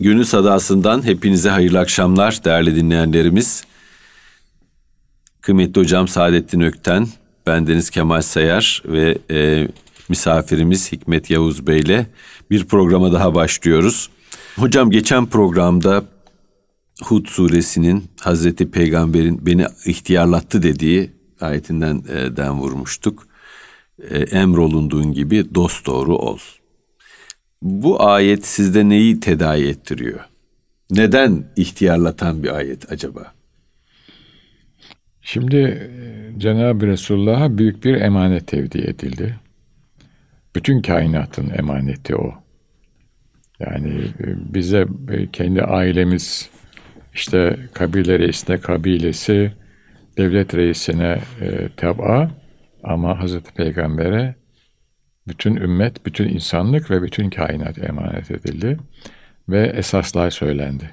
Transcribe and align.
Gönül 0.00 0.24
Sadası'ndan 0.24 1.04
hepinize 1.06 1.50
hayırlı 1.50 1.78
akşamlar 1.78 2.44
değerli 2.44 2.76
dinleyenlerimiz. 2.76 3.64
Kıymetli 5.40 5.80
hocam 5.80 6.08
Saadettin 6.08 6.60
Ökten, 6.60 7.08
bendeniz 7.46 7.90
Kemal 7.90 8.22
Sayar 8.22 8.82
ve 8.86 9.18
e, 9.30 9.68
misafirimiz 10.08 10.92
Hikmet 10.92 11.30
Yavuz 11.30 11.66
Bey 11.66 11.80
ile 11.80 12.06
bir 12.50 12.64
programa 12.64 13.12
daha 13.12 13.34
başlıyoruz. 13.34 14.10
Hocam 14.56 14.90
geçen 14.90 15.26
programda 15.26 16.04
Hud 17.02 17.26
suresinin 17.26 18.04
Hazreti 18.20 18.70
Peygamber'in 18.70 19.46
beni 19.46 19.66
ihtiyarlattı 19.86 20.62
dediği 20.62 21.10
ayetinden 21.40 22.04
e, 22.08 22.36
den 22.36 22.60
vurmuştuk. 22.60 23.26
E, 24.10 24.18
emrolunduğun 24.18 25.12
gibi 25.12 25.54
dost 25.54 25.86
doğru 25.86 26.16
ol. 26.16 26.38
Bu 27.62 28.02
ayet 28.02 28.46
sizde 28.46 28.88
neyi 28.88 29.20
tedavi 29.20 29.68
ettiriyor? 29.68 30.20
Neden 30.90 31.44
ihtiyarlatan 31.56 32.42
bir 32.42 32.56
ayet 32.56 32.92
acaba? 32.92 33.32
Şimdi 35.22 35.56
e, 35.56 36.40
Cenab-ı 36.40 36.86
Resulullah'a 36.86 37.58
büyük 37.58 37.84
bir 37.84 37.94
emanet 37.94 38.46
tevdi 38.46 38.78
edildi. 38.78 39.36
Bütün 40.54 40.82
kainatın 40.82 41.50
emaneti 41.58 42.16
o. 42.16 42.34
Yani 43.60 44.00
e, 44.20 44.54
bize 44.54 44.86
e, 45.10 45.30
kendi 45.30 45.62
ailemiz, 45.62 46.50
işte 47.14 47.56
kabile 47.72 48.18
reisine 48.18 48.58
kabilesi, 48.58 49.52
devlet 50.16 50.54
reisine 50.54 51.18
e, 51.40 51.68
teba 51.76 52.30
ama 52.82 53.20
Hazreti 53.20 53.54
Peygamber'e 53.54 54.34
bütün 55.28 55.56
ümmet, 55.56 56.06
bütün 56.06 56.28
insanlık 56.28 56.90
ve 56.90 57.02
bütün 57.02 57.30
kainat 57.30 57.78
emanet 57.78 58.30
edildi 58.30 58.78
ve 59.48 59.66
esaslar 59.66 60.30
söylendi. 60.30 60.90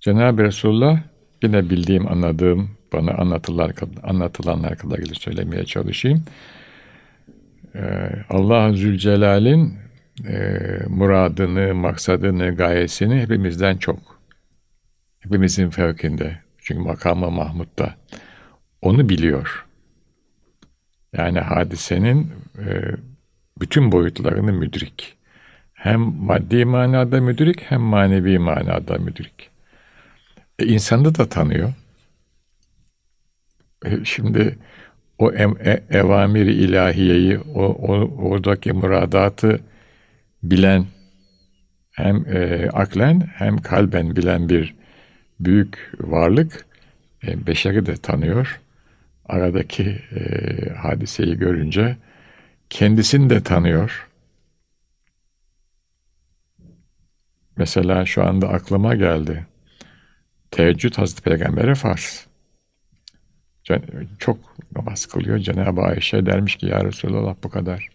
Cenab-ı 0.00 0.42
Resulullah 0.42 1.02
yine 1.42 1.70
bildiğim, 1.70 2.08
anladığım, 2.08 2.70
bana 2.92 3.12
anlatılar, 3.12 3.72
anlatılanlar 4.02 4.78
kadarıyla 4.78 5.14
söylemeye 5.14 5.64
çalışayım. 5.64 6.24
Ee, 7.74 8.10
Allah 8.30 8.72
Zülcelal'in 8.72 9.74
e, 10.28 10.58
muradını, 10.88 11.74
maksadını, 11.74 12.56
gayesini 12.56 13.20
hepimizden 13.20 13.76
çok. 13.76 14.20
Hepimizin 15.20 15.70
fevkinde. 15.70 16.38
Çünkü 16.58 16.80
makamı 16.80 17.30
Mahmud'da. 17.30 17.94
Onu 18.82 19.08
biliyor. 19.08 19.66
Yani 21.16 21.40
hadisenin 21.40 22.32
e, 22.58 22.90
bütün 23.60 23.92
boyutlarını 23.92 24.52
müdrik. 24.52 25.16
Hem 25.72 26.00
maddi 26.00 26.64
manada 26.64 27.20
müdrik 27.20 27.60
hem 27.62 27.80
manevi 27.80 28.38
manada 28.38 28.98
müdrik. 28.98 29.50
E, 30.58 30.66
insanı 30.66 31.14
da 31.14 31.28
tanıyor. 31.28 31.72
E, 33.84 34.04
şimdi 34.04 34.58
o 35.18 35.32
em, 35.32 35.56
e, 35.64 35.82
evamiri 35.90 36.52
ilahiyeyi, 36.52 37.38
o, 37.38 37.64
o 37.64 37.92
oradaki 38.28 38.72
muradatı 38.72 39.60
bilen 40.42 40.86
hem 41.92 42.26
e, 42.36 42.68
aklen 42.72 43.20
hem 43.20 43.56
kalben 43.56 44.16
bilen 44.16 44.48
bir 44.48 44.74
büyük 45.40 45.92
varlık 46.00 46.66
e, 47.26 47.46
beşeri 47.46 47.86
de 47.86 47.96
tanıyor. 47.96 48.60
Aradaki 49.26 49.82
e, 50.16 50.20
hadiseyi 50.74 51.38
görünce 51.38 51.96
kendisini 52.74 53.30
de 53.30 53.42
tanıyor. 53.42 54.08
Mesela 57.56 58.06
şu 58.06 58.24
anda 58.24 58.48
aklıma 58.48 58.94
geldi. 58.94 59.46
Teheccüd 60.50 60.94
Hazreti 60.94 61.22
Peygamber'e 61.22 61.74
farz. 61.74 62.26
Çok 64.18 64.38
namaz 64.76 65.06
kılıyor. 65.06 65.38
Cenab-ı 65.38 65.80
Ayşe 65.80 66.26
dermiş 66.26 66.56
ki 66.56 66.66
ya 66.66 66.84
Resulallah 66.84 67.36
bu 67.44 67.50
kadar. 67.50 67.88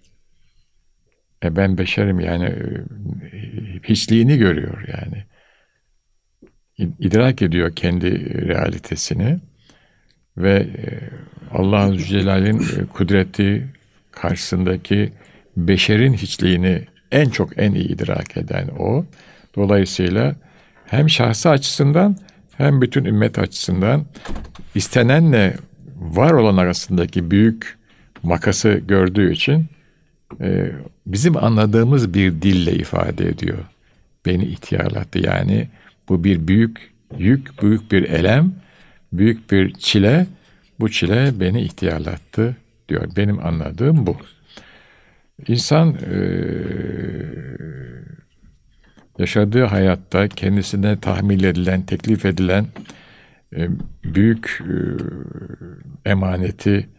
E 1.44 1.56
ben 1.56 1.78
beşerim 1.78 2.20
yani 2.20 2.46
e, 2.46 3.40
hiçliğini 3.84 4.38
görüyor 4.38 4.88
yani. 4.88 5.25
İdrak 6.78 7.42
ediyor 7.42 7.75
kendi 7.75 8.36
realitesini 8.48 9.40
ve 10.38 10.56
e, 10.59 11.09
Allah-u 11.52 11.96
Zülcelal'in 11.96 12.59
e, 12.59 12.86
kudreti 12.94 13.79
karşısındaki 14.12 15.12
beşerin 15.58 16.14
hiçliğini 16.14 16.81
en 17.12 17.30
çok 17.30 17.58
en 17.58 17.72
iyi 17.72 17.88
idrak 17.88 18.38
eden 18.38 18.68
o. 18.80 19.06
Dolayısıyla 19.56 20.36
hem 20.86 21.09
şahsı 21.09 21.50
açısından 21.50 22.18
hem 22.58 22.81
bütün 22.81 23.06
ümmet 23.06 23.40
açısından 23.40 24.06
istenenle 24.75 25.58
var 26.00 26.31
olan 26.31 26.58
arasındaki 26.58 27.31
büyük 27.31 27.78
makası 28.24 28.81
gördüğü 28.88 29.34
için 29.34 29.66
e, 30.42 30.72
bizim 31.06 31.38
anladığımız 31.38 32.14
bir 32.14 32.42
dille 32.42 32.74
ifade 32.74 33.30
ediyor. 33.30 33.59
Beni 34.25 34.46
ihtiyarlattı 34.46 35.19
yani 35.19 35.68
bu 36.09 36.24
bir 36.24 36.48
büyük 36.48 36.92
yük, 37.18 37.62
büyük 37.62 37.92
bir 37.92 38.03
elem, 38.03 38.53
büyük 39.14 39.52
bir 39.52 39.74
çile. 39.74 40.28
Bu 40.80 40.92
çile 40.92 41.40
beni 41.40 41.62
ihtiyarlattı 41.62 42.56
diyor. 42.90 43.10
Benim 43.18 43.46
anladığım 43.46 44.06
bu. 44.08 44.18
İnsan 45.48 45.96
e, 46.12 46.20
yaşadığı 49.20 49.64
hayatta 49.64 50.28
kendisine 50.28 51.00
tahmil 51.00 51.44
edilen, 51.44 51.82
teklif 51.82 52.26
edilen 52.26 52.66
e, 53.56 53.70
büyük 54.04 54.62
e, 54.62 54.76
emaneti, 56.10 56.90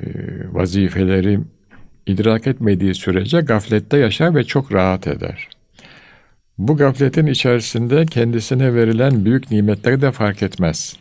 e, 0.00 0.06
vazifeleri 0.52 1.40
idrak 2.06 2.46
etmediği 2.46 2.94
sürece 2.94 3.40
gaflette 3.40 3.98
yaşar 3.98 4.34
ve 4.34 4.44
çok 4.44 4.72
rahat 4.72 5.06
eder. 5.06 5.48
Bu 6.58 6.76
gafletin 6.76 7.26
içerisinde 7.26 8.06
kendisine 8.06 8.74
verilen 8.74 9.24
büyük 9.24 9.50
nimetleri 9.50 10.02
de 10.02 10.12
fark 10.12 10.42
etmez. 10.42 10.96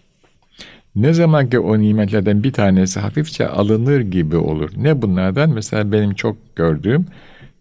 Ne 0.98 1.14
zaman 1.14 1.50
ki 1.50 1.60
o 1.60 1.80
nimetlerden 1.80 2.44
bir 2.44 2.54
tanesi 2.54 3.00
hafifçe 3.00 3.48
alınır 3.48 4.02
gibi 4.02 4.38
olur. 4.38 4.72
Ne 4.78 5.02
bunlardan? 5.02 5.50
Mesela 5.50 5.92
benim 5.92 6.14
çok 6.14 6.56
gördüğüm 6.56 7.06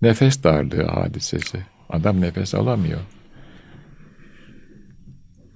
nefes 0.03 0.45
darlığı 0.45 0.83
hadisesi. 0.83 1.59
Adam 1.91 2.21
nefes 2.21 2.55
alamıyor. 2.55 3.01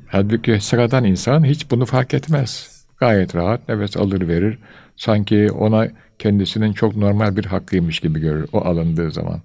Halbuki 0.06 0.60
sıradan 0.60 1.04
insan 1.04 1.44
hiç 1.44 1.70
bunu 1.70 1.86
fark 1.86 2.14
etmez. 2.14 2.80
Gayet 2.98 3.34
rahat 3.34 3.68
nefes 3.68 3.96
alır 3.96 4.28
verir. 4.28 4.58
Sanki 4.96 5.50
ona 5.50 5.88
kendisinin 6.18 6.72
çok 6.72 6.96
normal 6.96 7.36
bir 7.36 7.44
hakkıymış 7.44 8.00
gibi 8.00 8.20
görür 8.20 8.48
o 8.52 8.60
alındığı 8.64 9.10
zaman. 9.10 9.40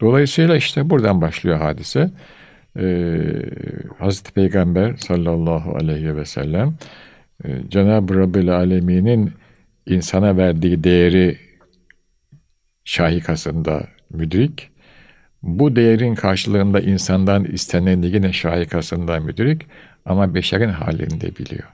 Dolayısıyla 0.00 0.56
işte 0.56 0.90
buradan 0.90 1.20
başlıyor 1.20 1.58
hadise. 1.58 2.10
Ee, 2.78 3.22
Hazreti 3.98 4.32
Peygamber 4.32 4.96
sallallahu 4.96 5.74
aleyhi 5.74 6.16
ve 6.16 6.24
sellem 6.24 6.74
Cenab-ı 7.68 8.14
Rabbil 8.16 8.56
Alemin'in 8.56 9.32
insana 9.86 10.36
verdiği 10.36 10.84
değeri 10.84 11.38
şahikasında 12.84 13.88
müdrik, 14.10 14.70
bu 15.42 15.76
değerin 15.76 16.14
karşılığında 16.14 16.80
insandan 16.80 17.44
istenen 17.44 18.02
yine 18.02 18.32
şahikasında 18.32 19.20
müdrik 19.20 19.66
ama 20.04 20.34
beşerin 20.34 20.68
halini 20.68 21.20
de 21.20 21.36
biliyor. 21.36 21.68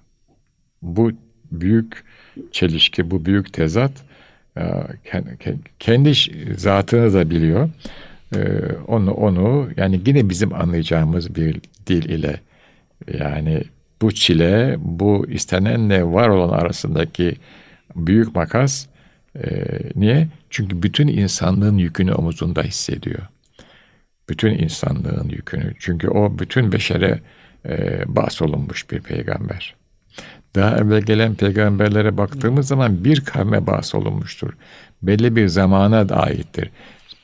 Bu 0.83 1.13
büyük 1.53 2.05
çelişki, 2.53 3.11
bu 3.11 3.25
büyük 3.25 3.53
tezat 3.53 3.93
e, 4.59 4.63
kendi 5.79 6.13
zatını 6.57 7.15
da 7.15 7.31
biliyor. 7.31 7.71
E, 8.35 8.39
onu 8.87 9.13
onu 9.13 9.71
yani 9.77 10.01
yine 10.07 10.29
bizim 10.29 10.55
anlayacağımız 10.55 11.35
bir 11.35 11.61
dil 11.87 12.05
ile 12.05 12.41
yani 13.19 13.63
bu 14.03 14.13
çile, 14.13 14.77
bu 14.79 15.27
istenenle 15.29 16.05
var 16.05 16.29
olan 16.29 16.59
arasındaki 16.59 17.37
büyük 17.97 18.35
makas 18.35 18.87
e, 19.45 19.51
niye? 19.95 20.29
Çünkü 20.51 20.83
bütün 20.83 21.09
insanlığın 21.09 21.79
yükünü 21.79 22.13
omuzunda 22.13 22.63
hissediyor. 22.63 23.23
Bütün 24.29 24.59
insanlığın 24.59 25.29
yükünü. 25.29 25.73
Çünkü 25.79 26.09
o 26.09 26.39
bütün 26.39 26.73
beşere 26.73 27.21
e, 27.69 28.03
bahsolunmuş 28.07 28.91
bir 28.91 29.01
peygamber. 29.01 29.75
Daha 30.55 30.77
evvel 30.77 31.03
gelen 31.03 31.35
peygamberlere 31.35 32.17
baktığımız 32.17 32.69
zaman 32.69 33.05
bir 33.05 33.21
kavme 33.21 33.67
bahsolunmuştur. 33.67 34.53
Belli 35.03 35.37
bir 35.37 35.49
zamana 35.49 35.99
aittir. 35.99 36.71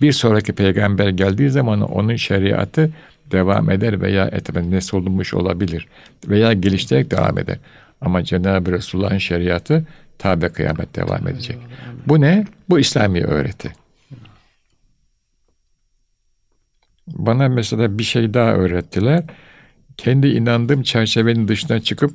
Bir 0.00 0.12
sonraki 0.12 0.52
peygamber 0.52 1.08
geldiği 1.08 1.50
zaman 1.50 1.80
onun 1.80 2.16
şeriatı 2.16 2.90
devam 3.32 3.70
eder 3.70 4.00
veya 4.00 4.26
etmez 4.26 4.67
nesolunmuş 4.67 5.34
olabilir 5.34 5.88
veya 6.29 6.52
geliştirerek 6.52 7.11
devam 7.11 7.38
eder. 7.38 7.58
Ama 8.00 8.25
Cenab-ı 8.25 8.73
Resulullah'ın 8.73 9.19
şeriatı 9.19 9.87
tabi 10.19 10.49
kıyamet 10.49 10.96
devam 10.96 11.29
edecek. 11.29 11.58
Bu 12.06 12.20
ne? 12.20 12.46
Bu 12.69 12.79
İslami 12.79 13.25
öğreti. 13.25 13.73
Bana 17.08 17.49
mesela 17.49 17.99
bir 17.99 18.02
şey 18.02 18.34
daha 18.34 18.52
öğrettiler. 18.52 19.25
Kendi 19.96 20.28
inandığım 20.28 20.82
çerçevenin 20.82 21.49
dışına 21.49 21.81
çıkıp 21.81 22.14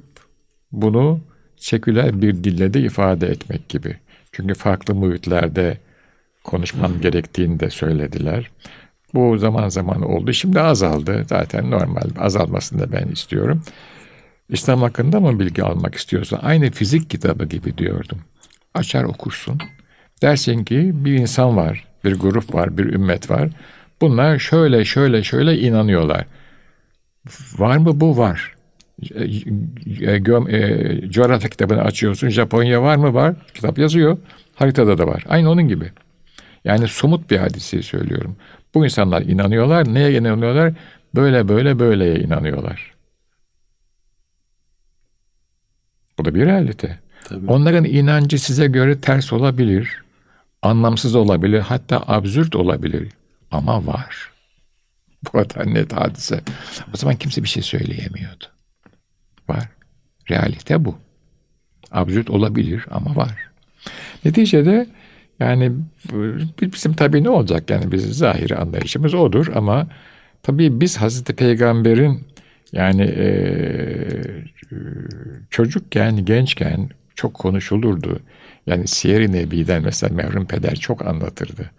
bunu 0.72 1.22
seküler 1.58 2.22
bir 2.22 2.44
dille 2.44 2.74
de 2.74 2.82
ifade 2.82 3.28
etmek 3.28 3.70
gibi. 3.70 3.98
Çünkü 4.32 4.54
farklı 4.54 4.96
muhitlerde 4.96 5.78
konuşmam 6.44 7.02
gerektiğini 7.02 7.60
de 7.60 7.70
söylediler. 7.70 8.52
Bu 9.14 9.38
zaman 9.38 9.70
zaman 9.70 10.02
oldu. 10.02 10.34
Şimdi 10.34 10.60
azaldı. 10.62 11.26
Zaten 11.30 11.72
normal. 11.72 12.10
Azalmasını 12.20 12.80
da 12.80 12.92
ben 12.92 13.08
istiyorum. 13.08 13.62
İslam 14.50 14.82
hakkında 14.82 15.20
mı 15.20 15.40
bilgi 15.40 15.64
almak 15.64 15.96
istiyorsan 15.96 16.40
aynı 16.44 16.72
fizik 16.72 17.10
kitabı 17.10 17.46
gibi 17.46 17.78
diyordum. 17.78 18.20
Açar 18.74 19.04
okursun. 19.04 19.60
Dersin 20.22 20.64
ki 20.64 20.92
bir 20.94 21.14
insan 21.14 21.58
var, 21.58 21.88
bir 22.04 22.16
grup 22.16 22.54
var, 22.54 22.78
bir 22.78 22.86
ümmet 22.86 23.30
var. 23.30 23.50
Bunlar 24.02 24.40
şöyle 24.40 24.86
şöyle 24.86 25.24
şöyle 25.24 25.60
inanıyorlar. 25.60 26.26
Var 27.58 27.78
mı 27.78 28.00
bu? 28.00 28.18
Var. 28.18 28.56
E, 29.16 29.24
e, 30.02 30.22
e, 30.50 31.10
coğrafya 31.10 31.50
kitabını 31.50 31.82
açıyorsun. 31.82 32.30
Japonya 32.30 32.82
var 32.82 32.96
mı? 32.96 33.14
Var. 33.14 33.36
Kitap 33.54 33.78
yazıyor. 33.78 34.18
Haritada 34.56 34.98
da 34.98 35.08
var. 35.08 35.24
Aynı 35.30 35.52
onun 35.52 35.68
gibi. 35.68 35.92
Yani 36.66 36.88
somut 36.88 37.32
bir 37.32 37.38
hadiseyi 37.38 37.84
söylüyorum. 37.84 38.36
Bu 38.74 38.86
insanlar 38.86 39.22
inanıyorlar. 39.22 39.94
Neye 39.94 40.18
inanıyorlar? 40.18 40.74
Böyle 41.16 41.48
böyle 41.48 41.80
böyleye 41.80 42.20
inanıyorlar. 42.20 42.94
Bu 46.18 46.26
da 46.26 46.36
bir 46.36 46.46
realite. 46.46 47.00
Tabii. 47.24 47.52
Onların 47.52 47.86
inancı 47.86 48.40
size 48.40 48.68
göre 48.68 49.02
ters 49.02 49.34
olabilir, 49.34 50.04
anlamsız 50.62 51.16
olabilir, 51.16 51.60
hatta 51.60 52.04
absürt 52.08 52.56
olabilir. 52.56 53.10
Ama 53.52 53.88
var. 53.88 54.32
Bu 55.24 55.32
kadar 55.32 55.74
net 55.74 55.94
hadise. 55.94 56.42
O 56.94 56.98
zaman 56.98 57.16
kimse 57.16 57.44
bir 57.44 57.48
şey 57.48 57.64
söyleyemiyordu. 57.64 58.46
Var. 59.50 59.70
Realite 60.30 60.86
bu. 60.86 60.98
Absürt 61.92 62.30
olabilir 62.30 62.86
ama 62.92 63.16
var. 63.16 63.50
Neticede 64.26 64.88
yani 65.40 65.72
bizim 66.62 66.94
tabii 66.94 67.24
ne 67.24 67.30
olacak 67.30 67.70
yani 67.70 67.92
bizim 67.92 68.14
zahiri 68.14 68.56
anlayışımız 68.56 69.14
odur 69.14 69.48
ama 69.56 69.88
tabii 70.44 70.82
biz 70.82 70.98
Hazreti 70.98 71.36
Peygamber'in 71.36 72.28
yani 72.72 73.02
e, 73.02 73.28
çocukken, 75.50 76.26
gençken 76.26 76.90
çok 77.16 77.34
konuşulurdu. 77.34 78.20
Yani 78.66 78.88
Siyer-i 78.88 79.32
Nebi'den 79.32 79.84
mesela 79.84 80.16
merhum 80.16 80.46
peder 80.46 80.76
çok 80.76 81.06
anlatırdı. 81.06 81.72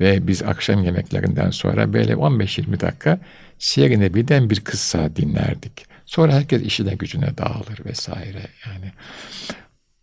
Ve 0.00 0.26
biz 0.26 0.42
akşam 0.42 0.84
yemeklerinden 0.84 1.50
sonra 1.50 1.92
böyle 1.92 2.12
15-20 2.12 2.80
dakika 2.80 3.18
Siyer-i 3.58 4.00
Nebi'den 4.00 4.50
bir 4.50 4.60
kıssa 4.60 5.16
dinlerdik. 5.16 5.86
Sonra 6.04 6.32
herkes 6.32 6.62
işine 6.62 6.94
gücüne 6.94 7.38
dağılır 7.38 7.84
vesaire 7.84 8.42
yani. 8.66 8.92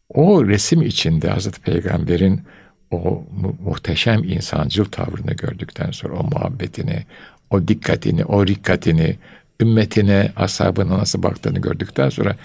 O 0.09 0.47
resim 0.47 0.81
içinde 0.81 1.29
Hazreti 1.29 1.61
Peygamber'in 1.61 2.41
o 2.91 3.23
mu- 3.41 3.55
muhteşem 3.63 4.23
insancıl 4.23 4.85
tavrını 4.85 5.33
gördükten 5.33 5.91
sonra 5.91 6.13
o 6.13 6.23
muhabbetini, 6.23 7.03
o 7.49 7.67
dikkatini, 7.67 8.25
o 8.25 8.47
rikkatini, 8.47 9.15
ümmetine, 9.61 10.31
ashabına 10.35 10.97
nasıl 10.97 11.23
baktığını 11.23 11.59
gördükten 11.59 12.09
sonra 12.09 12.35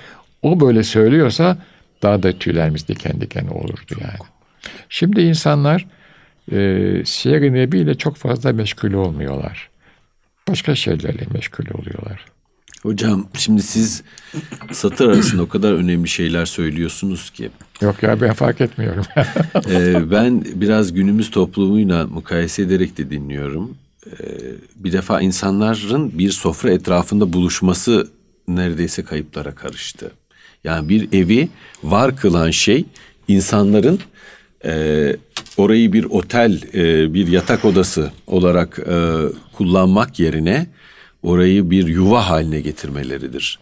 o 0.42 0.60
böyle 0.60 0.82
söylüyorsa 0.82 1.58
daha 2.02 2.22
da 2.22 2.38
tüylerimiz 2.38 2.88
diken 2.88 3.20
diken 3.20 3.46
olurdu 3.46 3.94
yani. 4.00 4.28
Şimdi 4.88 5.20
insanlar 5.20 5.86
e, 6.52 6.56
Siyer-i 7.04 7.52
Nebi 7.52 7.78
ile 7.78 7.94
çok 7.94 8.16
fazla 8.16 8.52
meşgul 8.52 8.92
olmuyorlar. 8.92 9.70
Başka 10.48 10.74
şeylerle 10.74 11.22
meşgul 11.34 11.64
oluyorlar. 11.78 12.35
Hocam 12.82 13.26
şimdi 13.34 13.62
siz 13.62 14.02
satır 14.72 15.08
arasında 15.08 15.42
o 15.42 15.48
kadar 15.48 15.72
önemli 15.72 16.08
şeyler 16.08 16.46
söylüyorsunuz 16.46 17.30
ki. 17.30 17.50
Yok 17.80 18.02
ya 18.02 18.20
ben 18.20 18.32
fark 18.32 18.60
etmiyorum. 18.60 19.04
ee, 19.70 20.10
ben 20.10 20.44
biraz 20.54 20.92
günümüz 20.92 21.30
toplumuyla 21.30 22.06
mukayese 22.06 22.62
ederek 22.62 22.98
de 22.98 23.10
dinliyorum. 23.10 23.76
Ee, 24.06 24.12
bir 24.76 24.92
defa 24.92 25.20
insanların 25.20 26.18
bir 26.18 26.30
sofra 26.30 26.70
etrafında 26.70 27.32
buluşması 27.32 28.08
neredeyse 28.48 29.04
kayıplara 29.04 29.54
karıştı. 29.54 30.10
Yani 30.64 30.88
bir 30.88 31.12
evi 31.12 31.48
var 31.84 32.16
kılan 32.16 32.50
şey 32.50 32.84
insanların 33.28 34.00
e, 34.64 35.16
orayı 35.56 35.92
bir 35.92 36.04
otel, 36.04 36.62
e, 36.74 37.14
bir 37.14 37.28
yatak 37.28 37.64
odası 37.64 38.10
olarak 38.26 38.78
e, 38.78 39.16
kullanmak 39.52 40.18
yerine 40.18 40.66
orayı 41.26 41.70
bir 41.70 41.86
yuva 41.86 42.28
haline 42.28 42.60
getirmeleridir. 42.60 43.58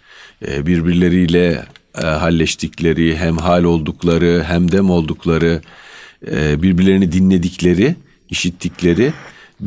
E, 0.47 0.67
birbirleriyle 0.67 1.65
e, 1.99 2.07
halleştikleri, 2.07 3.17
hem 3.17 3.39
hal 3.39 3.65
oldukları, 3.65 4.45
hem 4.47 4.73
dem 4.73 4.91
oldukları, 4.91 5.61
e, 6.31 6.63
birbirlerini 6.63 7.13
dinledikleri, 7.13 7.97
işittikleri 8.31 9.13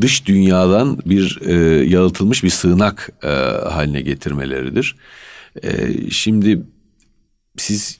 dış 0.01 0.25
dünyadan 0.25 0.99
bir 1.05 1.39
e, 1.45 1.53
yalıtılmış 1.85 2.43
bir 2.43 2.49
sığınak 2.49 3.09
e, 3.23 3.27
haline 3.69 4.01
getirmeleridir. 4.01 4.95
E, 5.63 5.71
şimdi 6.11 6.61
siz 7.57 7.99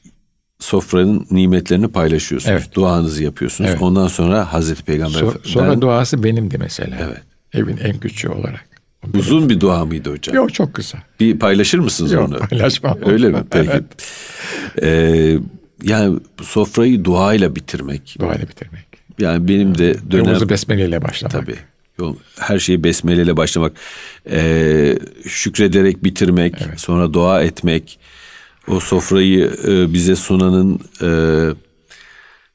sofranın 0.59 1.27
nimetlerini 1.31 1.88
paylaşıyorsunuz. 1.88 2.51
Evet. 2.53 2.75
Duanızı 2.75 3.23
yapıyorsunuz. 3.23 3.69
Evet. 3.69 3.81
Ondan 3.81 4.07
sonra 4.07 4.53
Hazreti 4.53 4.83
Peygamber... 4.83 5.19
So, 5.19 5.33
sonra 5.43 5.71
ben, 5.71 5.81
duası 5.81 6.23
benimdi 6.23 6.57
mesela. 6.57 6.97
Evet. 7.01 7.21
Evin 7.53 7.77
en 7.77 8.00
küçüğü 8.00 8.29
olarak. 8.29 8.76
Uzun 9.13 9.50
bir 9.50 9.59
dua 9.59 9.86
mıydı 9.86 10.12
hocam? 10.12 10.36
Yok 10.36 10.54
çok 10.54 10.74
kısa. 10.74 10.98
Bir 11.19 11.39
paylaşır 11.39 11.80
mısınız 11.80 12.12
Yok, 12.12 12.30
onu? 12.30 12.38
paylaşmam. 12.38 12.98
Öyle 13.06 13.30
mi? 13.30 13.44
Peki. 13.51 13.69
Evet. 13.71 13.83
Ee, 14.81 15.38
yani 15.83 16.19
sofrayı 16.42 17.06
duayla 17.06 17.56
bitirmek. 17.56 18.15
Duayla 18.19 18.48
bitirmek. 18.48 18.86
Yani 19.19 19.48
benim 19.48 19.77
de 19.77 19.95
dönem... 20.12 20.25
Yolumuzu 20.25 20.50
besmeleyle 20.50 21.01
başlamak. 21.01 21.31
Tabii. 21.31 21.56
Yol, 22.00 22.15
her 22.39 22.59
şeyi 22.59 22.83
besmeleyle 22.83 23.38
başlamak. 23.38 23.71
Ee, 24.31 25.00
şükrederek 25.27 26.03
bitirmek. 26.03 26.56
Evet. 26.68 26.80
Sonra 26.80 27.13
dua 27.13 27.42
etmek 27.42 28.00
o 28.68 28.80
sofrayı 28.80 29.51
e, 29.68 29.94
bize 29.94 30.15
sunanın 30.15 30.80
e, 31.01 31.10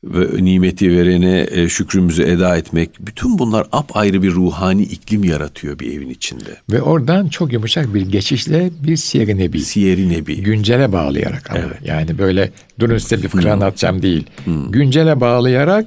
ve 0.04 0.44
nimeti 0.44 0.90
verene 0.90 1.46
e, 1.50 1.68
şükrümüzü 1.68 2.22
eda 2.22 2.56
etmek. 2.56 2.90
Bütün 3.00 3.38
bunlar 3.38 3.66
apayrı 3.72 4.22
bir 4.22 4.30
ruhani 4.30 4.82
iklim 4.82 5.24
yaratıyor 5.24 5.78
bir 5.78 5.96
evin 5.96 6.08
içinde. 6.08 6.56
Ve 6.70 6.82
oradan 6.82 7.28
çok 7.28 7.52
yumuşak 7.52 7.94
bir 7.94 8.00
geçişle 8.00 8.70
bir 8.84 8.96
siyer 8.96 9.28
nebi. 9.28 9.60
Siyer 9.60 9.98
nebi. 9.98 10.42
Güncele 10.42 10.92
bağlayarak 10.92 11.50
ama. 11.50 11.60
Evet. 11.60 11.76
Yani 11.84 12.18
böyle 12.18 12.50
durun 12.80 12.98
size 12.98 13.22
bir 13.22 13.28
fıkra 13.28 13.54
hmm. 13.54 13.62
atacağım 13.62 14.02
değil. 14.02 14.26
Hmm. 14.44 14.70
Güncele 14.70 15.20
bağlayarak 15.20 15.86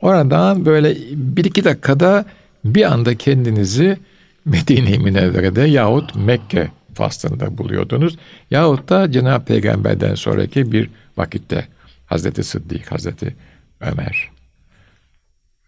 oradan 0.00 0.64
böyle 0.64 0.96
bir 1.12 1.44
iki 1.44 1.64
dakikada 1.64 2.24
bir 2.64 2.92
anda 2.92 3.14
kendinizi 3.14 3.98
Medine-i 4.44 4.98
Münevvere'de 4.98 5.62
yahut 5.62 6.14
Mekke 6.14 6.68
faslında 6.94 7.58
buluyordunuz. 7.58 8.16
Yahut 8.50 8.88
da 8.88 9.12
Cenab-ı 9.12 9.44
Peygamber'den 9.44 10.14
sonraki 10.14 10.72
bir 10.72 10.90
vakitte 11.16 11.66
Hazreti 12.06 12.44
Sıddık, 12.44 12.92
Hazreti 12.92 13.34
Ömer, 13.82 14.30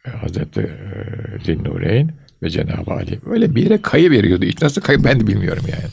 e, 0.06 0.10
Hazreti 0.10 0.60
e, 0.60 1.44
Zinnureyn 1.44 2.12
ve 2.42 2.50
Cenab-ı 2.50 2.90
Ali. 2.92 3.20
Öyle 3.26 3.54
bir 3.54 3.62
yere 3.62 3.82
kayı 3.82 4.10
veriyordu. 4.10 4.44
İşte 4.44 4.66
nasıl 4.66 4.82
kayı 4.82 5.04
ben 5.04 5.20
de 5.20 5.26
bilmiyorum 5.26 5.64
yani. 5.68 5.90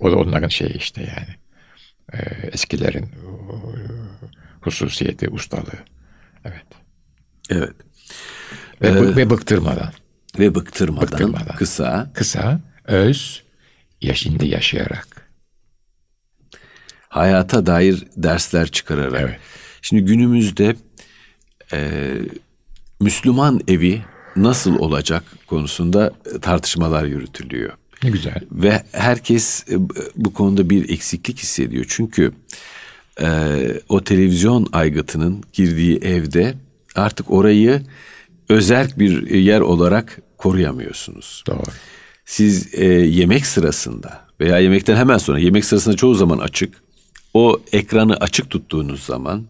O 0.00 0.10
da 0.10 0.16
onların 0.16 0.48
şeyi 0.48 0.76
işte 0.76 1.00
yani. 1.00 1.34
E, 2.12 2.46
eskilerin 2.46 3.08
hususiyeti, 4.60 5.28
ustalığı. 5.28 5.78
Evet. 6.44 6.66
Evet. 7.50 7.74
Ve, 8.82 8.88
ee, 8.88 9.16
ve 9.16 9.30
bıktırmadan. 9.30 9.92
Ve 10.38 10.54
bıktırmadan, 10.54 11.08
bıktırmadan. 11.08 11.56
Kısa. 11.56 12.10
Kısa, 12.14 12.60
öz, 12.84 13.42
yaşında 14.02 14.44
yaşayarak. 14.44 15.30
Hayata 17.08 17.66
dair 17.66 18.06
dersler 18.16 18.68
çıkararak. 18.68 19.20
Evet. 19.20 19.38
Şimdi 19.82 20.04
günümüzde 20.04 20.76
e, 21.74 22.10
Müslüman 23.00 23.60
evi 23.68 24.02
nasıl 24.36 24.78
olacak 24.78 25.24
konusunda 25.46 26.14
tartışmalar 26.42 27.04
yürütülüyor. 27.04 27.72
Ne 28.02 28.10
güzel. 28.10 28.40
Ve 28.52 28.82
herkes 28.92 29.64
e, 29.70 29.76
bu 30.16 30.32
konuda 30.32 30.70
bir 30.70 30.88
eksiklik 30.88 31.38
hissediyor. 31.38 31.84
Çünkü 31.88 32.32
e, 33.20 33.26
o 33.88 34.04
televizyon 34.04 34.66
aygıtının 34.72 35.44
girdiği 35.52 35.96
evde 35.98 36.54
artık 36.94 37.30
orayı 37.30 37.82
özel 38.48 38.90
bir 38.96 39.30
yer 39.30 39.60
olarak 39.60 40.18
koruyamıyorsunuz. 40.38 41.44
Doğru. 41.46 41.72
Siz 42.24 42.74
e, 42.74 42.84
yemek 42.86 43.46
sırasında 43.46 44.20
veya 44.40 44.58
yemekten 44.58 44.96
hemen 44.96 45.18
sonra 45.18 45.38
yemek 45.38 45.64
sırasında 45.64 45.96
çoğu 45.96 46.14
zaman 46.14 46.38
açık. 46.38 46.84
O 47.34 47.60
ekranı 47.72 48.16
açık 48.16 48.50
tuttuğunuz 48.50 49.02
zaman 49.02 49.44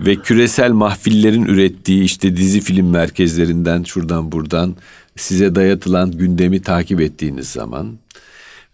ve 0.00 0.16
küresel 0.16 0.72
mahfillerin 0.72 1.44
ürettiği 1.44 2.04
işte 2.04 2.36
dizi 2.36 2.60
film 2.60 2.90
merkezlerinden 2.90 3.82
şuradan 3.82 4.32
buradan 4.32 4.76
size 5.16 5.54
dayatılan 5.54 6.10
gündemi 6.10 6.62
takip 6.62 7.00
ettiğiniz 7.00 7.48
zaman 7.48 7.98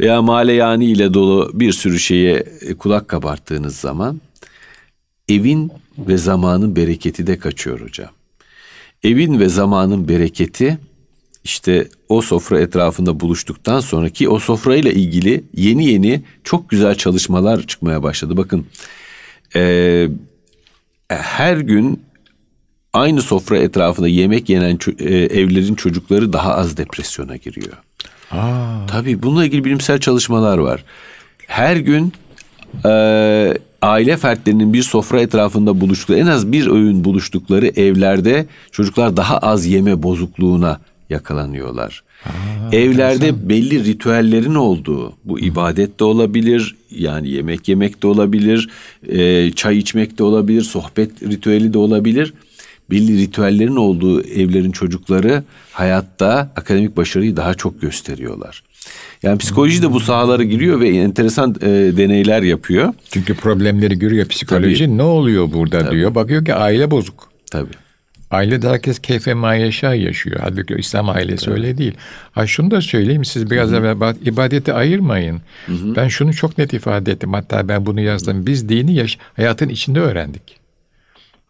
veya 0.00 0.22
maleyani 0.22 0.84
ile 0.84 1.14
dolu 1.14 1.50
bir 1.54 1.72
sürü 1.72 1.98
şeye 1.98 2.44
e, 2.60 2.74
kulak 2.74 3.08
kabarttığınız 3.08 3.76
zaman 3.76 4.20
evin 5.28 5.72
ve 5.98 6.16
zamanın 6.16 6.76
bereketi 6.76 7.26
de 7.26 7.38
kaçıyor 7.38 7.80
hocam. 7.80 8.10
Evin 9.02 9.40
ve 9.40 9.48
zamanın 9.48 10.08
bereketi 10.08 10.78
işte 11.44 11.88
o 12.08 12.22
sofra 12.22 12.60
etrafında 12.60 13.20
buluştuktan 13.20 13.80
sonraki 13.80 14.28
o 14.28 14.38
sofrayla 14.38 14.90
ilgili 14.90 15.44
yeni 15.54 15.86
yeni 15.86 16.22
çok 16.44 16.70
güzel 16.70 16.94
çalışmalar 16.94 17.66
çıkmaya 17.66 18.02
başladı. 18.02 18.36
Bakın 18.36 18.66
e, 19.56 20.08
her 21.16 21.56
gün 21.56 22.02
aynı 22.92 23.22
sofra 23.22 23.58
etrafında 23.58 24.08
yemek 24.08 24.48
yenen 24.48 24.78
e, 24.98 25.14
evlerin 25.14 25.74
çocukları 25.74 26.32
daha 26.32 26.54
az 26.54 26.76
depresyona 26.76 27.36
giriyor. 27.36 27.76
Aa. 28.30 28.86
Tabii 28.86 29.22
bununla 29.22 29.44
ilgili 29.44 29.64
bilimsel 29.64 29.98
çalışmalar 29.98 30.58
var. 30.58 30.84
Her 31.46 31.76
gün 31.76 32.12
e, 32.84 32.90
aile 33.82 34.16
fertlerinin 34.16 34.72
bir 34.72 34.82
sofra 34.82 35.20
etrafında 35.20 35.80
buluştukları 35.80 36.20
en 36.20 36.26
az 36.26 36.52
bir 36.52 36.66
öğün 36.66 37.04
buluştukları 37.04 37.66
evlerde 37.66 38.46
çocuklar 38.72 39.16
daha 39.16 39.38
az 39.38 39.66
yeme 39.66 40.02
bozukluğuna 40.02 40.80
yakalanıyorlar. 41.10 42.02
Aa, 42.26 42.30
Evlerde 42.72 43.14
enteresan. 43.14 43.48
belli 43.48 43.84
ritüellerin 43.84 44.54
olduğu, 44.54 45.12
bu 45.24 45.40
ibadet 45.40 46.00
de 46.00 46.04
olabilir, 46.04 46.76
yani 46.90 47.28
yemek 47.28 47.68
yemek 47.68 48.02
de 48.02 48.06
olabilir, 48.06 48.68
e, 49.08 49.50
çay 49.50 49.78
içmek 49.78 50.18
de 50.18 50.22
olabilir, 50.22 50.62
sohbet 50.62 51.22
ritüeli 51.22 51.72
de 51.72 51.78
olabilir. 51.78 52.34
Belli 52.90 53.18
ritüellerin 53.18 53.76
olduğu 53.76 54.22
evlerin 54.22 54.70
çocukları 54.72 55.44
hayatta 55.72 56.52
akademik 56.56 56.96
başarıyı 56.96 57.36
daha 57.36 57.54
çok 57.54 57.80
gösteriyorlar. 57.80 58.62
Yani 59.22 59.38
psikoloji 59.38 59.82
de 59.82 59.92
bu 59.92 60.00
sahalara 60.00 60.42
giriyor 60.42 60.80
ve 60.80 60.88
enteresan 60.88 61.54
e, 61.62 61.66
deneyler 61.96 62.42
yapıyor. 62.42 62.94
Çünkü 63.10 63.34
problemleri 63.34 63.98
görüyor 63.98 64.26
psikoloji. 64.28 64.84
Tabii. 64.84 64.98
Ne 64.98 65.02
oluyor 65.02 65.52
burada 65.52 65.78
Tabii. 65.78 65.96
diyor. 65.96 66.14
Bakıyor 66.14 66.44
ki 66.44 66.54
aile 66.54 66.90
bozuk. 66.90 67.30
Tabii. 67.50 67.70
Ailede 68.30 68.68
herkes 68.68 68.98
keyfe 68.98 69.34
mayeşa 69.34 69.94
yaşıyor. 69.94 70.40
Halbuki 70.42 70.74
İslam 70.74 71.08
ailesi 71.08 71.50
evet. 71.50 71.58
öyle 71.58 71.78
değil. 71.78 71.94
Ha 72.32 72.46
şunu 72.46 72.70
da 72.70 72.80
söyleyeyim 72.80 73.24
siz 73.24 73.50
biraz 73.50 73.72
evvel 73.72 74.16
ibadeti 74.26 74.72
ayırmayın. 74.72 75.40
Hı-hı. 75.66 75.96
Ben 75.96 76.08
şunu 76.08 76.34
çok 76.34 76.58
net 76.58 76.72
ifade 76.72 77.12
ettim. 77.12 77.32
Hatta 77.32 77.68
ben 77.68 77.86
bunu 77.86 78.00
yazdım. 78.00 78.46
Biz 78.46 78.68
dini 78.68 78.94
yaş 78.94 79.18
hayatın 79.36 79.68
içinde 79.68 80.00
öğrendik. 80.00 80.60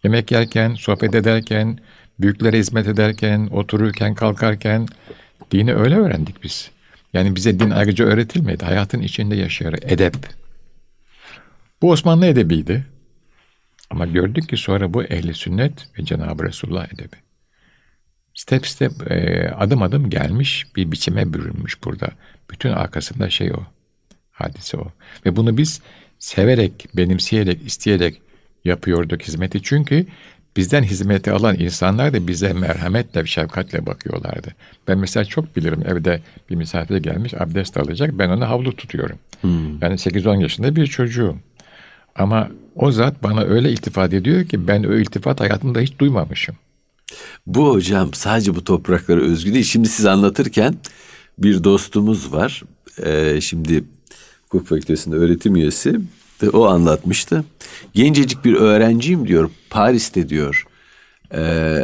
Yemek 0.05 0.31
yerken, 0.31 0.75
sohbet 0.75 1.15
ederken, 1.15 1.79
büyüklere 2.21 2.59
hizmet 2.59 2.89
ederken, 2.89 3.49
otururken, 3.53 4.15
kalkarken 4.15 4.87
dini 5.51 5.75
öyle 5.75 5.97
öğrendik 5.97 6.43
biz. 6.43 6.71
Yani 7.13 7.37
bize 7.37 7.61
din 7.61 7.71
ayrıca 7.71 8.05
öğretilmedi. 8.05 8.65
Hayatın 8.65 9.01
içinde 9.01 9.37
yaşayarak 9.37 9.93
edep. 9.93 10.15
Bu 11.83 11.91
Osmanlı 11.91 12.27
edebiydi. 12.27 12.85
Ama 13.91 14.07
gördük 14.07 14.49
ki 14.49 14.57
sonra 14.57 14.95
bu 14.95 15.03
ehli 15.03 15.35
sünnet 15.35 15.89
ve 15.99 16.05
Cenab-ı 16.05 16.45
Resulullah 16.45 16.93
edebi. 16.93 17.17
Step 18.35 18.67
step 18.67 19.11
e, 19.11 19.49
adım 19.59 19.83
adım 19.83 20.11
gelmiş 20.11 20.67
bir 20.77 20.93
biçime 20.93 21.33
bürünmüş 21.33 21.85
burada. 21.85 22.09
Bütün 22.51 22.71
arkasında 22.71 23.31
şey 23.31 23.53
o. 23.53 23.61
Hadise 24.31 24.77
o. 24.77 24.87
Ve 25.27 25.37
bunu 25.37 25.57
biz 25.57 25.81
severek, 26.19 26.89
benimseyerek, 26.97 27.67
isteyerek 27.67 28.23
yapıyorduk 28.65 29.23
hizmeti. 29.23 29.63
Çünkü 29.63 30.07
bizden 30.57 30.83
hizmeti 30.83 31.33
alan 31.33 31.57
insanlar 31.59 32.13
da 32.13 32.29
bize 32.29 32.53
merhametle, 32.53 33.27
şefkatle 33.27 33.87
bakıyorlardı. 33.87 34.55
Ben 34.89 34.99
mesela 34.99 35.25
çok 35.25 35.57
bilirim 35.57 35.83
evde 35.87 36.21
bir 36.51 36.57
misafir 36.57 36.97
gelmiş 36.97 37.35
abdest 37.35 37.77
alacak 37.77 38.19
ben 38.19 38.29
ona 38.29 38.49
havlu 38.49 38.77
tutuyorum. 38.77 39.19
Hmm. 39.41 39.83
Yani 39.83 39.95
8-10 39.95 40.43
yaşında 40.43 40.77
bir 40.77 40.87
çocuğum. 40.87 41.37
Ama 42.17 42.51
o 42.81 42.93
zat 42.93 43.23
bana 43.23 43.43
öyle 43.43 43.73
iltifat 43.73 44.13
ediyor 44.15 44.45
ki 44.45 44.69
ben 44.69 44.83
o 44.83 44.95
iltifat 44.95 45.41
hayatımda 45.41 45.81
hiç 45.81 45.99
duymamışım. 45.99 46.57
Bu 47.47 47.71
hocam 47.71 48.15
sadece 48.15 48.55
bu 48.55 48.65
topraklara 48.65 49.21
özgü 49.21 49.55
değil. 49.55 49.65
Şimdi 49.65 49.89
siz 49.89 50.07
anlatırken 50.07 50.75
bir 51.39 51.65
dostumuz 51.65 52.33
var. 52.33 52.63
Ee, 53.05 53.41
şimdi 53.41 53.85
hukuk 54.43 54.67
fakültesinde 54.67 55.17
öğretim 55.17 55.57
üyesi. 55.57 56.01
O 56.53 56.67
anlatmıştı. 56.67 57.45
Gencecik 57.95 58.45
bir 58.45 58.55
öğrenciyim 58.55 59.29
diyor. 59.29 59.51
Paris'te 59.71 60.29
diyor. 60.29 60.67
E, 61.35 61.41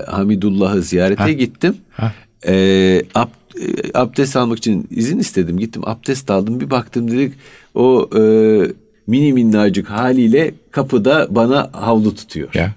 Hamidullah'ı 0.06 0.82
ziyarete 0.82 1.22
ha. 1.22 1.32
gittim. 1.32 1.76
Ha. 1.90 2.12
E, 2.46 3.02
ab, 3.14 3.30
e, 3.60 3.98
abdest 3.98 4.36
almak 4.36 4.58
için 4.58 4.86
izin 4.90 5.18
istedim. 5.18 5.58
Gittim 5.58 5.82
abdest 5.84 6.30
aldım. 6.30 6.60
Bir 6.60 6.70
baktım 6.70 7.10
dedik 7.10 7.34
o 7.74 8.10
e, 8.16 8.22
mini 9.06 9.32
minnacık 9.32 9.90
haliyle 9.90 10.54
kapıda 10.70 11.26
bana 11.30 11.70
havlu 11.72 12.14
tutuyor. 12.14 12.54
Ya. 12.54 12.75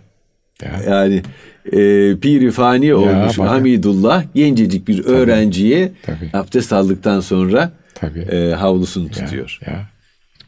ya. 0.63 0.71
Yani 0.87 1.21
e, 1.65 1.71
piri 2.19 2.51
fani 2.51 2.93
olmuş 2.93 3.39
bak. 3.39 3.49
Hamidullah 3.49 4.23
gencecik 4.35 4.87
bir 4.87 5.03
Tabii. 5.03 5.15
öğrenciye 5.15 5.91
Tabii. 6.05 6.29
abdest 6.33 6.73
aldıktan 6.73 7.19
sonra 7.19 7.71
Tabii. 7.95 8.19
E, 8.19 8.53
havlusunu 8.53 9.09
tutuyor. 9.09 9.59
Ya. 9.67 9.73
ya. 9.73 9.87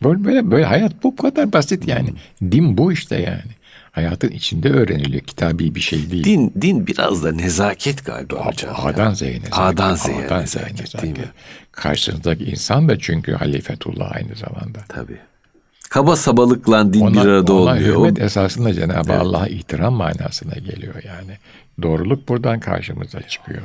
Böyle, 0.04 0.24
böyle, 0.24 0.52
böyle 0.52 0.66
hayat 0.66 1.04
bu 1.04 1.16
kadar 1.16 1.54
basit 1.54 1.88
yani. 1.88 2.10
Din 2.42 2.78
bu 2.78 2.92
işte 2.92 3.16
yani. 3.16 3.52
Hayatın 3.92 4.30
içinde 4.30 4.70
öğreniliyor. 4.70 5.24
Kitabi 5.24 5.76
bir 5.76 5.80
şey 5.80 6.12
değil. 6.12 6.24
Din 6.24 6.54
din 6.62 6.88
biraz 6.88 7.24
da 7.24 7.32
nezaket 7.32 8.06
galiba 8.06 8.36
hocam. 8.36 8.76
A'dan 8.78 9.14
Z'ye 9.14 9.32
nezaket. 9.32 9.60
A'dan 9.60 9.96
Z'ye 9.96 10.16
nezaket, 10.22 10.80
nezaket 10.80 11.02
değil 11.04 11.18
mi? 11.18 11.32
Karşınızdaki 11.72 12.44
insan 12.44 12.90
da 12.90 13.00
çünkü 13.00 13.34
halifetullah 13.34 14.12
aynı 14.16 14.36
zamanda. 14.36 14.80
Tabii. 14.88 15.18
Kaba 15.92 16.16
sabalıkla 16.16 16.94
din 16.94 17.02
ona, 17.02 17.14
bir 17.14 17.30
arada 17.30 17.54
ona 17.54 17.62
olmuyor. 17.62 17.98
Hürmet 17.98 18.22
esasında 18.22 18.74
Cenab-ı 18.74 19.12
evet. 19.12 19.22
Allah'a 19.22 19.48
ihtiram 19.48 19.94
manasına 19.94 20.54
geliyor 20.54 20.96
yani. 21.06 21.38
Doğruluk 21.82 22.30
buradan 22.30 22.60
karşımıza 22.60 23.22
çıkıyor. 23.22 23.62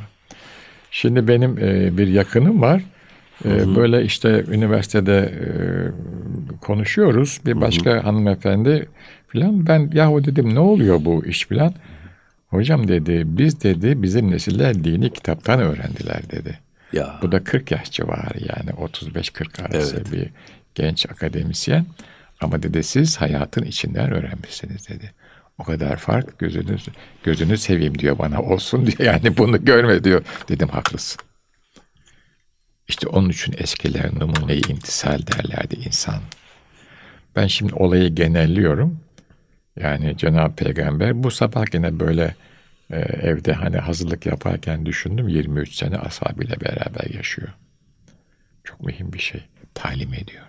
Şimdi 0.91 1.27
benim 1.27 1.57
e, 1.57 1.97
bir 1.97 2.07
yakınım 2.07 2.61
var. 2.61 2.81
E, 3.45 3.75
böyle 3.75 4.03
işte 4.03 4.45
üniversitede 4.51 5.17
e, 5.17 5.49
konuşuyoruz. 6.61 7.41
Bir 7.45 7.61
başka 7.61 7.89
hı 7.89 7.95
hı. 7.95 7.99
hanımefendi 7.99 8.89
filan 9.27 9.67
ben 9.67 9.91
yahu 9.93 10.25
dedim 10.25 10.55
ne 10.55 10.59
oluyor 10.59 11.05
bu 11.05 11.25
iş 11.25 11.47
filan. 11.47 11.73
Hocam 12.49 12.87
dedi 12.87 13.23
biz 13.25 13.63
dedi 13.63 14.03
bizim 14.03 14.31
nesiller 14.31 14.83
dini 14.83 15.13
kitaptan 15.13 15.59
öğrendiler 15.59 16.29
dedi. 16.31 16.59
Ya. 16.93 17.19
Bu 17.21 17.31
da 17.31 17.43
40 17.43 17.71
yaş 17.71 17.91
civarı 17.91 18.39
yani 18.39 18.69
35-40 18.69 19.61
arası 19.61 19.95
evet. 19.95 20.11
bir 20.11 20.29
genç 20.75 21.05
akademisyen. 21.05 21.85
Ama 22.41 22.63
dedi 22.63 22.83
siz 22.83 23.17
hayatın 23.17 23.63
içinden 23.63 24.11
öğrenmişsiniz 24.11 24.89
dedi. 24.89 25.13
O 25.57 25.63
kadar 25.63 25.97
fark 25.97 26.39
gözünüz 26.39 26.85
gözünü 27.23 27.57
seveyim 27.57 27.99
diyor 27.99 28.19
bana 28.19 28.41
olsun 28.41 28.87
diyor. 28.87 28.99
Yani 29.13 29.37
bunu 29.37 29.65
görme 29.65 30.03
diyor. 30.03 30.23
Dedim 30.49 30.69
haklısın. 30.69 31.21
İşte 32.87 33.07
onun 33.07 33.29
için 33.29 33.55
eskiler 33.57 34.19
numuneyi 34.19 34.67
imtisal 34.69 35.19
derlerdi 35.27 35.75
insan. 35.75 36.21
Ben 37.35 37.47
şimdi 37.47 37.73
olayı 37.73 38.15
genelliyorum. 38.15 38.99
Yani 39.79 40.17
Cenab-ı 40.17 40.55
Peygamber 40.55 41.23
bu 41.23 41.31
sabah 41.31 41.73
yine 41.73 41.99
böyle 41.99 42.35
e, 42.89 42.99
evde 42.99 43.53
hani 43.53 43.77
hazırlık 43.77 44.25
yaparken 44.25 44.85
düşündüm 44.85 45.27
23 45.27 45.75
sene 45.75 45.97
ashabıyla 45.97 46.55
beraber 46.61 47.15
yaşıyor. 47.15 47.49
Çok 48.63 48.81
mühim 48.81 49.13
bir 49.13 49.19
şey. 49.19 49.43
Talim 49.73 50.13
ediyor. 50.13 50.46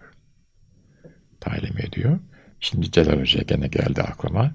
Talim 1.40 1.78
ediyor. 1.78 2.18
Şimdi 2.60 2.90
Celal 2.90 3.20
Hoca 3.20 3.42
gene 3.42 3.66
geldi 3.66 4.02
aklıma. 4.02 4.52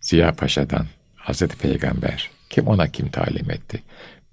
Ziya 0.00 0.32
Paşa'dan 0.32 0.86
Hazreti 1.16 1.56
Peygamber 1.58 2.30
kim 2.50 2.66
ona 2.66 2.88
kim 2.88 3.08
talim 3.08 3.50
etti? 3.50 3.82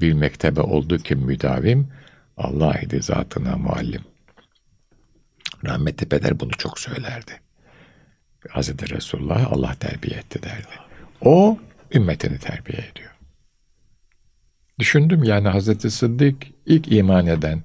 Bir 0.01 0.13
mektebe 0.13 0.61
oldu 0.61 0.97
ki 0.97 1.15
müdavim 1.15 1.87
Allah 2.37 2.79
idi 2.79 3.01
zatına 3.01 3.57
muallim. 3.57 4.01
Rahmetli 5.65 6.09
Peder 6.09 6.39
bunu 6.39 6.51
çok 6.51 6.79
söylerdi. 6.79 7.31
Hazreti 8.49 8.89
Resulullah 8.89 9.51
Allah 9.51 9.75
terbiye 9.79 10.17
etti 10.19 10.43
derdi. 10.43 10.67
O 11.21 11.59
ümmetini 11.93 12.39
terbiye 12.39 12.77
ediyor. 12.77 13.11
Düşündüm 14.79 15.23
yani 15.23 15.47
Hazreti 15.47 15.91
Sıddık 15.91 16.35
ilk 16.65 16.91
iman 16.91 17.27
eden. 17.27 17.63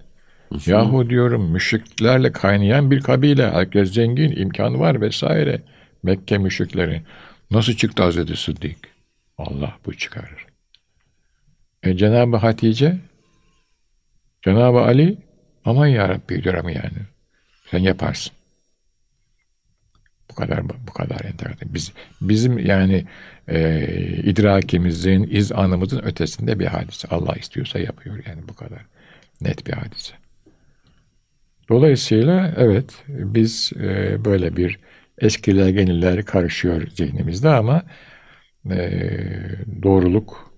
Yahu 0.66 1.10
diyorum 1.10 1.50
müşriklerle 1.50 2.32
kaynayan 2.32 2.90
bir 2.90 3.00
kabile. 3.00 3.50
Herkes 3.50 3.92
zengin, 3.92 4.36
imkanı 4.36 4.78
var 4.78 5.00
vesaire. 5.00 5.62
Mekke 6.02 6.38
müşrikleri. 6.38 7.02
Nasıl 7.50 7.72
çıktı 7.72 8.02
Hazreti 8.02 8.36
Sıddık? 8.36 8.76
Allah 9.38 9.76
bu 9.86 9.94
çıkarır. 9.94 10.46
E 11.82 11.96
Cenab-ı 11.96 12.36
Hatice 12.36 12.98
Cenab-ı 14.42 14.80
Ali 14.80 15.18
aman 15.64 15.86
ya 15.86 16.08
Rabbi 16.08 16.44
diyorum 16.44 16.68
yani. 16.68 16.98
Sen 17.70 17.78
yaparsın. 17.78 18.32
Bu 20.30 20.34
kadar 20.34 20.68
bu 20.68 20.92
kadar 20.92 21.24
enteresan. 21.24 21.74
Biz 21.74 21.92
bizim 22.20 22.58
yani 22.58 23.04
e, 23.48 23.86
idrakimizin, 24.24 25.22
iz 25.22 25.52
anımızın 25.52 26.02
ötesinde 26.02 26.58
bir 26.58 26.66
hadise. 26.66 27.08
Allah 27.08 27.34
istiyorsa 27.36 27.78
yapıyor 27.78 28.16
yani 28.26 28.48
bu 28.48 28.54
kadar 28.54 28.86
net 29.40 29.66
bir 29.66 29.72
hadise. 29.72 30.14
Dolayısıyla 31.70 32.54
evet 32.56 33.04
biz 33.08 33.72
e, 33.76 34.24
böyle 34.24 34.56
bir 34.56 34.78
eskiler 35.18 35.66
yeniler 35.66 36.24
karışıyor 36.24 36.86
zihnimizde 36.90 37.48
ama 37.48 37.82
e, 38.70 39.00
doğruluk 39.82 40.50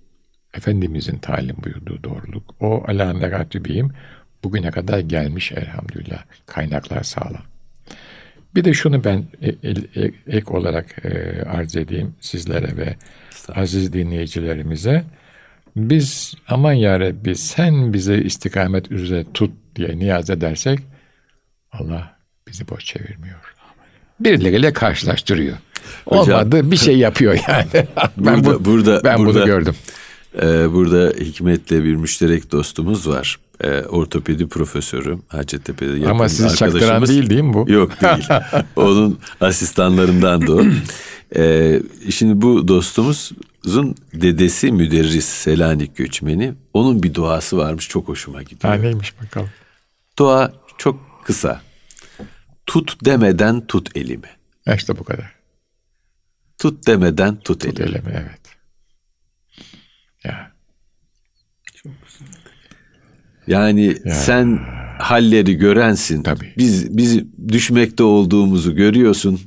Efendimizin 0.54 1.19
talim 1.19 1.57
buyurduğu 1.64 2.02
doğruluk. 2.04 2.54
O 2.61 2.85
ala 2.87 3.14
meratibiyim 3.14 3.90
bugüne 4.45 4.71
kadar 4.71 4.99
gelmiş 4.99 5.52
elhamdülillah. 5.52 6.25
Kaynaklar 6.47 7.02
sağlam. 7.02 7.42
Bir 8.54 8.64
de 8.64 8.75
şunu 8.75 9.04
ben 9.04 9.25
ek 10.26 10.45
olarak 10.47 11.04
e, 11.04 11.42
arz 11.42 11.76
edeyim 11.76 12.14
sizlere 12.21 12.76
ve 12.76 12.97
aziz 13.54 13.92
dinleyicilerimize. 13.92 15.04
Biz 15.76 16.35
aman 16.49 16.73
ya 16.73 17.00
Rabbi 17.00 17.37
sen 17.37 17.92
bize 17.92 18.19
istikamet 18.19 18.90
üzere 18.90 19.25
tut 19.35 19.52
diye 19.76 19.99
niyaz 19.99 20.31
edersek 20.31 20.78
Allah 21.73 22.17
bizi 22.49 22.69
boş 22.69 22.85
çevirmiyor. 22.85 23.38
Birileriyle 24.21 24.73
karşılaştırıyor. 24.73 25.57
Hocam, 26.05 26.41
Olmadı 26.41 26.71
bir 26.71 26.76
şey 26.76 26.99
yapıyor 26.99 27.38
yani. 27.49 27.87
ben 28.17 28.45
burada, 28.45 28.59
bu, 28.59 28.64
burada, 28.64 29.00
ben 29.05 29.19
burada, 29.19 29.35
bunu 29.35 29.47
gördüm. 29.47 29.75
E, 30.43 30.73
burada 30.73 31.12
Hikmet'le 31.21 31.71
bir 31.71 31.95
müşterek 31.95 32.52
dostumuz 32.52 33.09
var. 33.09 33.38
E, 33.61 33.81
ortopedi 33.81 34.49
profesörü 34.49 35.19
Hacettepe'de 35.29 35.93
yakın 35.93 36.11
Ama 36.11 36.29
sizi 36.29 36.57
çaktıran 36.57 37.07
değil 37.07 37.31
değil 37.31 37.43
mi 37.43 37.55
bu? 37.55 37.64
Yok 37.69 38.00
değil. 38.00 38.29
Onun 38.76 39.19
asistanlarından 39.41 40.47
da 40.47 40.52
o. 40.52 40.62
E, 41.37 41.81
şimdi 42.11 42.43
bu 42.43 42.69
dostumuzun 42.69 43.95
dedesi 44.14 44.73
müderris 44.73 45.25
Selanik 45.25 45.97
göçmeni. 45.97 46.55
Onun 46.75 47.02
bir 47.02 47.14
duası 47.14 47.57
varmış 47.57 47.88
çok 47.88 48.09
hoşuma 48.09 48.43
gidiyor. 48.43 48.75
Ha, 48.75 48.81
neymiş 48.81 49.14
bakalım. 49.23 49.49
Dua 50.19 50.52
çok 50.79 51.12
kısa. 51.25 51.62
Tut 52.67 53.05
demeden 53.05 53.67
tut 53.67 53.97
elimi. 53.97 54.29
İşte 54.75 54.99
bu 54.99 55.05
kadar. 55.05 55.33
Tut 56.59 56.87
demeden 56.87 57.37
tut, 57.37 57.61
tut 57.61 57.81
elimi. 57.81 57.91
elimi. 57.91 58.11
evet. 58.12 58.41
Ya. 60.25 60.52
Çok 61.75 61.93
güzel. 62.05 62.29
Yani 63.47 63.97
ya. 64.05 64.14
sen 64.14 64.59
halleri 64.99 65.55
görensin. 65.55 66.23
Tabii. 66.23 66.55
Biz 66.57 66.97
biz 66.97 67.21
düşmekte 67.49 68.02
olduğumuzu 68.02 68.76
görüyorsun. 68.76 69.41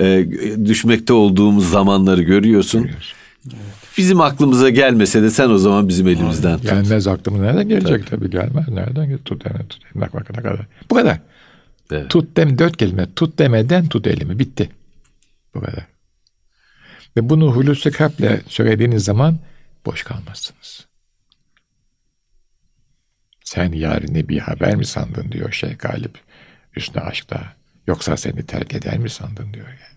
E, 0.00 0.26
düşmekte 0.64 1.12
olduğumuz 1.12 1.70
zamanları 1.70 2.22
görüyorsun. 2.22 2.82
Görüyorsun. 2.82 3.16
Bizim 3.98 4.20
aklımıza 4.20 4.70
gelmese 4.70 5.22
de 5.22 5.30
sen 5.30 5.50
o 5.50 5.58
zaman 5.58 5.88
bizim 5.88 6.08
elimizden 6.08 6.58
tut. 6.58 6.70
Gelmez 6.70 7.06
aklımı 7.06 7.42
nereden 7.42 7.68
gelecek 7.68 8.06
tabii, 8.06 8.20
tabii 8.20 8.30
gelmez. 8.30 8.68
Nereden 8.68 9.06
gelecek? 9.06 9.24
Tut 9.24 9.46
hemen 9.46 9.66
tut. 9.66 9.82
Bak 9.94 10.14
bak 10.14 10.30
ne 10.30 10.42
kadar. 10.42 10.66
Bu 10.90 10.94
kadar. 10.94 11.20
Evet. 11.92 12.10
Tut 12.10 12.36
dem 12.36 12.58
dört 12.58 12.76
kelime. 12.76 13.14
Tut 13.14 13.38
demeden 13.38 13.88
tut 13.88 14.06
elimi. 14.06 14.38
Bitti. 14.38 14.70
Bu 15.54 15.60
kadar. 15.60 15.86
Ve 17.16 17.28
bunu 17.28 17.56
Hulusi 17.56 17.90
Kalp'le 17.90 18.42
söylediğiniz 18.48 19.04
zaman 19.04 19.38
boş 19.86 20.02
kalmazsınız. 20.02 20.86
Sen 23.44 23.72
yarını 23.72 24.28
bir 24.28 24.38
haber 24.38 24.76
mi 24.76 24.84
sandın 24.84 25.32
diyor 25.32 25.52
Şeyh 25.52 25.78
Galip 25.78 26.18
Hüsnü 26.76 27.00
Aşk'ta. 27.00 27.52
Yoksa 27.86 28.16
seni 28.16 28.46
terk 28.46 28.74
eder 28.74 28.98
mi 28.98 29.10
sandın 29.10 29.54
diyor 29.54 29.66
yani. 29.68 29.91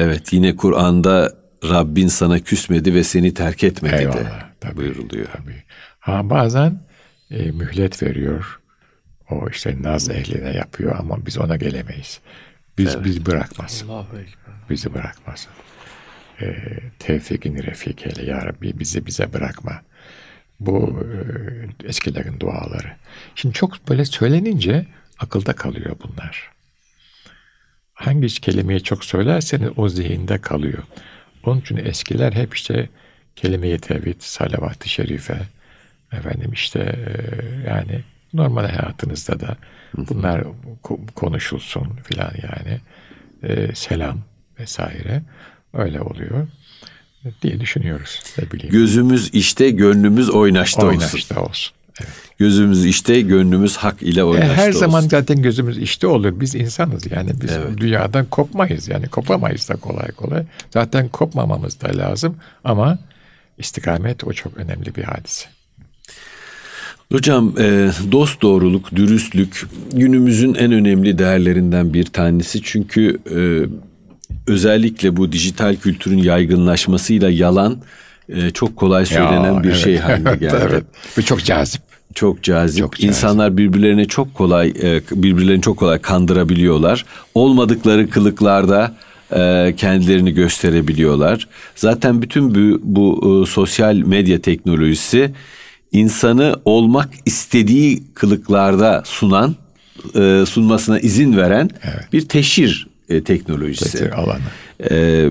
Evet 0.00 0.32
yine 0.32 0.56
Kur'an'da 0.56 1.32
Rabbin 1.64 2.08
sana 2.08 2.38
küsmedi 2.38 2.94
ve 2.94 3.04
seni 3.04 3.34
terk 3.34 3.64
etmedi 3.64 3.94
Eyvallah, 3.94 4.16
de 4.16 4.28
tabii, 4.60 4.76
buyuruluyor. 4.76 5.26
Tabii. 5.32 5.62
Ha 6.00 6.30
bazen 6.30 6.80
e, 7.30 7.50
mühlet 7.50 8.02
veriyor. 8.02 8.60
O 9.30 9.48
işte 9.48 9.76
naz 9.82 10.10
ehline 10.10 10.56
yapıyor 10.56 10.96
ama 10.98 11.26
biz 11.26 11.38
ona 11.38 11.56
gelemeyiz. 11.56 12.20
Biz 12.78 12.94
evet. 12.94 13.04
biz 13.04 13.26
bırakmaz. 13.26 13.84
Bizi 14.70 14.94
bırakmaz. 14.94 15.48
E, 16.40 16.56
tevfikini 16.98 17.66
refik 17.66 18.06
eyle 18.06 18.30
ya 18.30 18.46
Rabbi 18.46 18.78
bizi 18.78 19.06
bize 19.06 19.32
bırakma. 19.32 19.82
Bu 20.60 21.00
e, 21.84 21.88
eskilerin 21.88 22.40
duaları. 22.40 22.92
Şimdi 23.34 23.54
çok 23.54 23.88
böyle 23.88 24.04
söylenince 24.04 24.86
akılda 25.18 25.52
kalıyor 25.52 25.96
bunlar. 26.02 26.50
Hangi 28.00 28.26
kelimeyi 28.26 28.82
çok 28.82 29.04
söylerseniz 29.04 29.70
o 29.76 29.88
zihinde 29.88 30.38
kalıyor. 30.38 30.82
Onun 31.44 31.60
için 31.60 31.76
eskiler 31.76 32.32
hep 32.32 32.54
işte 32.54 32.88
kelime-i 33.36 33.78
tevhid, 33.78 34.16
salavat-ı 34.18 34.88
şerife, 34.88 35.38
efendim 36.12 36.52
işte 36.52 36.78
e, 36.80 37.68
yani 37.68 38.04
normal 38.32 38.64
hayatınızda 38.64 39.40
da 39.40 39.56
bunlar 39.96 40.44
konuşulsun 41.14 41.88
filan 42.04 42.32
yani. 42.42 42.80
E, 43.42 43.74
selam 43.74 44.18
vesaire 44.60 45.22
öyle 45.72 46.00
oluyor 46.00 46.46
diye 47.42 47.60
düşünüyoruz. 47.60 48.22
Ne 48.38 48.50
bileyim. 48.50 48.72
Gözümüz 48.72 49.30
işte, 49.34 49.70
gönlümüz 49.70 50.30
oynaşta, 50.30 50.86
oynaşta 50.86 51.34
olsun. 51.34 51.50
olsun. 51.50 51.74
Evet. 52.00 52.10
Gözümüz 52.38 52.84
işte, 52.84 53.20
gönlümüz 53.20 53.76
hak 53.76 54.02
ile 54.02 54.24
oynaşta 54.24 54.52
e, 54.52 54.56
Her 54.56 54.68
olsun. 54.68 54.80
zaman 54.80 55.00
zaten 55.00 55.42
gözümüz 55.42 55.78
işte 55.78 56.06
olur. 56.06 56.40
Biz 56.40 56.54
insanız 56.54 57.10
yani 57.10 57.30
biz 57.42 57.50
evet. 57.50 57.78
dünyadan 57.78 58.24
kopmayız 58.24 58.88
yani 58.88 59.08
kopamayız 59.08 59.68
da 59.68 59.76
kolay 59.76 60.10
kolay. 60.10 60.44
Zaten 60.70 61.08
kopmamamız 61.08 61.80
da 61.80 61.98
lazım 61.98 62.36
ama 62.64 62.98
istikamet 63.58 64.24
o 64.24 64.32
çok 64.32 64.56
önemli 64.56 64.94
bir 64.94 65.02
hadise. 65.02 65.46
Hocam 67.12 67.54
e, 67.58 67.90
dost 68.12 68.42
doğruluk, 68.42 68.96
dürüstlük 68.96 69.66
günümüzün 69.92 70.54
en 70.54 70.72
önemli 70.72 71.18
değerlerinden 71.18 71.94
bir 71.94 72.04
tanesi. 72.04 72.62
Çünkü 72.62 73.18
e, 73.30 73.40
özellikle 74.46 75.16
bu 75.16 75.32
dijital 75.32 75.76
kültürün 75.76 76.18
yaygınlaşmasıyla 76.18 77.30
yalan 77.30 77.78
e, 78.34 78.50
çok 78.50 78.76
kolay 78.76 79.06
söylenen 79.06 79.54
ya, 79.54 79.62
bir 79.62 79.68
evet. 79.68 79.78
şey 79.78 79.96
haline 79.96 80.36
geldi. 80.40 80.56
evet. 80.70 80.84
Bu 81.16 81.22
çok 81.22 81.44
cazip. 81.44 81.82
Çok 82.14 82.42
cazip. 82.42 82.78
Çok 82.78 82.92
cazip. 82.96 83.08
İnsanlar 83.08 83.56
birbirlerine 83.56 84.04
çok 84.04 84.34
kolay 84.34 84.68
e, 84.68 85.00
birbirlerini 85.10 85.62
çok 85.62 85.76
kolay 85.76 85.98
kandırabiliyorlar. 85.98 87.04
Olmadıkları 87.34 88.10
kılıklarda 88.10 88.94
e, 89.36 89.74
kendilerini 89.76 90.34
gösterebiliyorlar. 90.34 91.48
Zaten 91.76 92.22
bütün 92.22 92.54
bu, 92.54 92.80
bu 92.82 93.46
sosyal 93.46 93.94
medya 93.94 94.40
teknolojisi 94.40 95.32
insanı 95.92 96.56
olmak 96.64 97.08
istediği 97.26 98.02
kılıklarda 98.14 99.02
sunan, 99.06 99.56
sunmasına 100.46 100.98
izin 100.98 101.36
veren 101.36 101.70
evet. 101.84 102.12
bir 102.12 102.28
teşhir 102.28 102.90
e, 103.10 103.24
teknolojisi. 103.24 103.92
Teknoloji 103.92 104.14
alanı. 104.14 104.40
Ee, 104.90 105.28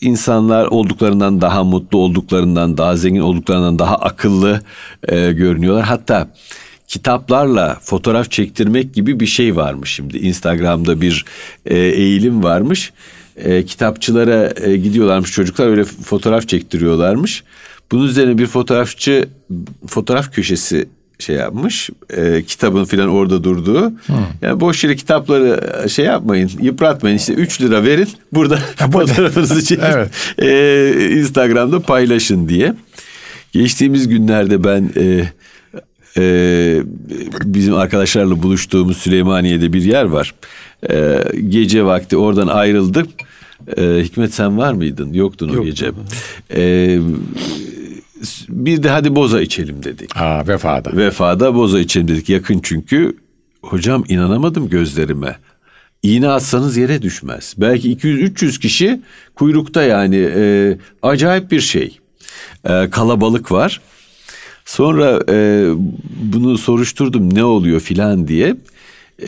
insanlar 0.00 0.66
olduklarından 0.66 1.40
daha 1.40 1.64
mutlu 1.64 1.98
olduklarından 1.98 2.76
daha 2.76 2.96
zengin 2.96 3.20
olduklarından 3.20 3.78
daha 3.78 3.96
akıllı 3.96 4.60
e, 5.08 5.32
görünüyorlar. 5.32 5.84
Hatta 5.84 6.28
kitaplarla 6.88 7.78
fotoğraf 7.82 8.30
çektirmek 8.30 8.94
gibi 8.94 9.20
bir 9.20 9.26
şey 9.26 9.56
varmış 9.56 9.94
şimdi. 9.94 10.18
Instagram'da 10.18 11.00
bir 11.00 11.24
e, 11.66 11.78
eğilim 11.78 12.42
varmış. 12.42 12.92
E, 13.36 13.64
kitapçılara 13.64 14.52
e, 14.60 14.76
gidiyorlarmış 14.76 15.32
çocuklar 15.32 15.66
öyle 15.66 15.84
fotoğraf 15.84 16.48
çektiriyorlarmış. 16.48 17.44
Bunun 17.92 18.06
üzerine 18.06 18.38
bir 18.38 18.46
fotoğrafçı 18.46 19.28
fotoğraf 19.86 20.34
köşesi 20.34 20.88
şey 21.20 21.36
yapmış. 21.36 21.90
E, 22.16 22.42
kitabın 22.42 22.84
filan 22.84 23.08
orada 23.08 23.44
durduğu. 23.44 23.82
Hı. 23.82 24.12
Yani 24.42 24.60
boş 24.60 24.84
yere 24.84 24.96
kitapları 24.96 25.60
e, 25.84 25.88
şey 25.88 26.04
yapmayın, 26.04 26.50
yıpratmayın. 26.60 27.16
İşte 27.16 27.32
3 27.32 27.60
lira 27.60 27.84
verin. 27.84 28.08
Burada 28.32 28.56
fotoğrafınızı 28.92 29.64
çekip 29.64 29.84
evet. 29.94 30.10
e, 30.38 31.10
Instagram'da 31.18 31.80
paylaşın 31.80 32.48
diye. 32.48 32.74
Geçtiğimiz 33.52 34.08
günlerde 34.08 34.64
ben 34.64 34.90
e, 34.96 35.24
e, 36.16 36.82
bizim 37.44 37.74
arkadaşlarla 37.74 38.42
buluştuğumuz 38.42 38.96
Süleymaniye'de 38.96 39.72
bir 39.72 39.82
yer 39.82 40.04
var. 40.04 40.34
E, 40.90 41.24
gece 41.48 41.84
vakti 41.84 42.16
oradan 42.16 42.46
ayrıldık. 42.46 43.08
E, 43.76 43.82
Hikmet 44.04 44.34
sen 44.34 44.58
var 44.58 44.72
mıydın? 44.72 45.12
Yoktun 45.12 45.48
o 45.48 45.54
Yok, 45.54 45.64
gece. 45.64 45.90
E, 46.54 46.98
bir 48.48 48.82
de 48.82 48.88
hadi 48.88 49.14
boza 49.14 49.40
içelim 49.40 49.84
dedik. 49.84 50.16
Ha 50.16 50.44
vefada. 50.48 50.96
Vefada 50.96 51.54
boza 51.54 51.80
içelim 51.80 52.08
dedik. 52.08 52.28
Yakın 52.28 52.60
çünkü. 52.62 53.16
Hocam 53.62 54.04
inanamadım 54.08 54.68
gözlerime. 54.68 55.36
İğne 56.02 56.28
atsanız 56.28 56.76
yere 56.76 57.02
düşmez. 57.02 57.54
Belki 57.58 57.96
200-300 57.96 58.60
kişi 58.60 59.00
kuyrukta 59.34 59.82
yani 59.82 60.16
e, 60.36 60.78
acayip 61.02 61.50
bir 61.50 61.60
şey. 61.60 61.98
E, 62.64 62.90
kalabalık 62.90 63.52
var. 63.52 63.80
Sonra 64.64 65.20
e, 65.28 65.68
bunu 66.32 66.58
soruşturdum 66.58 67.34
ne 67.34 67.44
oluyor 67.44 67.80
filan 67.80 68.28
diye. 68.28 68.56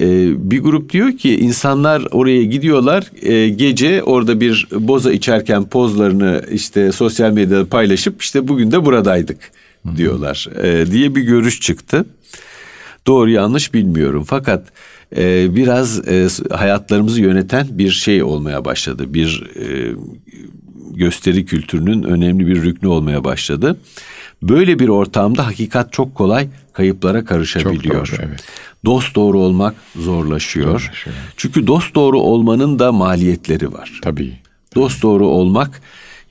E, 0.00 0.50
bir 0.50 0.60
grup 0.60 0.92
diyor 0.92 1.12
ki 1.12 1.36
insanlar 1.36 2.02
oraya 2.10 2.44
gidiyorlar 2.44 3.10
e, 3.22 3.48
gece 3.48 4.02
orada 4.02 4.40
bir 4.40 4.68
boza 4.72 5.12
içerken 5.12 5.64
pozlarını 5.64 6.42
işte 6.52 6.92
sosyal 6.92 7.32
medyada 7.32 7.66
paylaşıp 7.68 8.22
işte 8.22 8.48
bugün 8.48 8.70
de 8.70 8.84
buradaydık 8.84 9.50
diyorlar 9.96 10.48
e, 10.62 10.90
diye 10.90 11.14
bir 11.14 11.22
görüş 11.22 11.60
çıktı. 11.60 12.04
Doğru 13.06 13.30
yanlış 13.30 13.74
bilmiyorum 13.74 14.24
fakat 14.26 14.66
e, 15.16 15.56
biraz 15.56 16.08
e, 16.08 16.28
hayatlarımızı 16.50 17.20
yöneten 17.20 17.66
bir 17.70 17.90
şey 17.90 18.22
olmaya 18.22 18.64
başladı. 18.64 19.14
Bir 19.14 19.50
e, 19.56 19.94
gösteri 20.94 21.44
kültürünün 21.44 22.02
önemli 22.02 22.46
bir 22.46 22.62
rüknü 22.62 22.88
olmaya 22.88 23.24
başladı. 23.24 23.76
Böyle 24.42 24.78
bir 24.78 24.88
ortamda 24.88 25.46
hakikat 25.46 25.92
çok 25.92 26.14
kolay 26.14 26.48
kayıplara 26.72 27.24
karışabiliyor. 27.24 28.06
Çok 28.06 28.18
doğru, 28.18 28.26
evet. 28.28 28.44
Dost 28.84 29.14
doğru 29.14 29.38
olmak 29.38 29.74
zorlaşıyor. 29.96 30.66
Zorlaşıyor. 30.80 31.16
Çünkü 31.36 31.66
dost 31.66 31.94
doğru 31.94 32.20
olmanın 32.20 32.78
da 32.78 32.92
maliyetleri 32.92 33.72
var. 33.72 34.00
Tabii. 34.02 34.32
Dost 34.74 35.02
doğru 35.02 35.26
olmak 35.26 35.80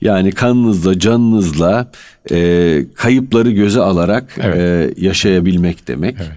yani 0.00 0.32
kanınızla, 0.32 0.98
canınızla 0.98 1.90
e, 2.30 2.86
kayıpları 2.94 3.50
göze 3.50 3.80
alarak 3.80 4.38
Evet. 4.40 4.56
e, 4.56 4.94
yaşayabilmek 5.04 5.88
demek. 5.88 6.16
Evet. 6.18 6.32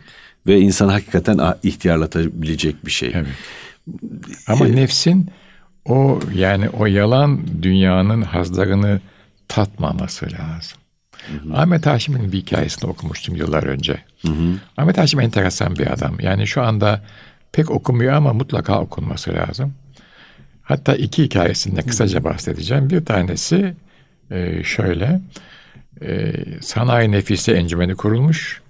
Ve 0.48 0.60
insan 0.60 0.90
hakikaten 0.90 1.38
a- 1.38 1.58
ihtiyarlatabilecek 1.64 2.86
bir 2.86 2.92
şey. 2.92 3.12
Evet. 3.16 3.28
Ama 4.48 4.66
nefsin 4.66 5.30
o 5.86 6.20
yani 6.36 6.70
o 6.70 6.86
yalan 6.86 7.40
dünyanın 7.62 8.22
hazlarını 8.22 9.02
tatmaması 9.48 10.26
lazım. 10.26 10.78
Ahmet 11.54 11.86
Haşim'in 11.86 12.32
bir 12.32 12.38
hikayesini 12.38 12.90
okumuştum 12.90 13.36
yıllar 13.36 13.64
önce. 13.64 13.98
Ahmet 14.78 14.98
Haşim 14.98 15.20
enteresan 15.20 15.76
bir 15.76 15.94
adam. 15.94 16.20
Yani 16.20 16.48
şu 16.48 16.62
anda 16.62 17.02
pek 17.52 17.72
okumuyor 17.72 18.14
ama 18.14 18.34
mutlaka 18.34 18.82
okunması 18.82 19.34
lazım. 19.34 19.74
Hatta 20.64 20.96
iki 20.96 21.24
hikayesinde 21.24 21.82
kısaca 21.82 22.24
bahsedeceğim. 22.24 22.90
Bir 22.90 23.06
tanesi 23.06 23.74
e, 24.32 24.64
şöyle. 24.64 25.22
E, 26.02 26.34
Sanayi 26.62 27.12
Nefisi 27.12 27.52
Encümeni 27.54 27.96
kurulmuş. 27.96 28.62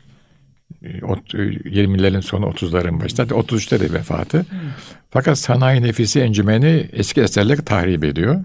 E, 0.83 0.87
ot- 1.01 1.35
e, 1.35 1.69
20'lerin 1.69 2.21
sonu 2.21 2.45
30'ların 2.45 3.01
başında. 3.03 3.21
Hatta 3.23 3.35
33'te 3.35 3.79
de 3.79 3.93
vefatı. 3.93 4.45
Fakat 5.09 5.37
Sanayi 5.39 5.81
Nefisi 5.81 6.19
Encümeni 6.19 6.89
eski 6.93 7.21
eserleri 7.21 7.65
tahrip 7.65 8.03
ediyor. 8.03 8.43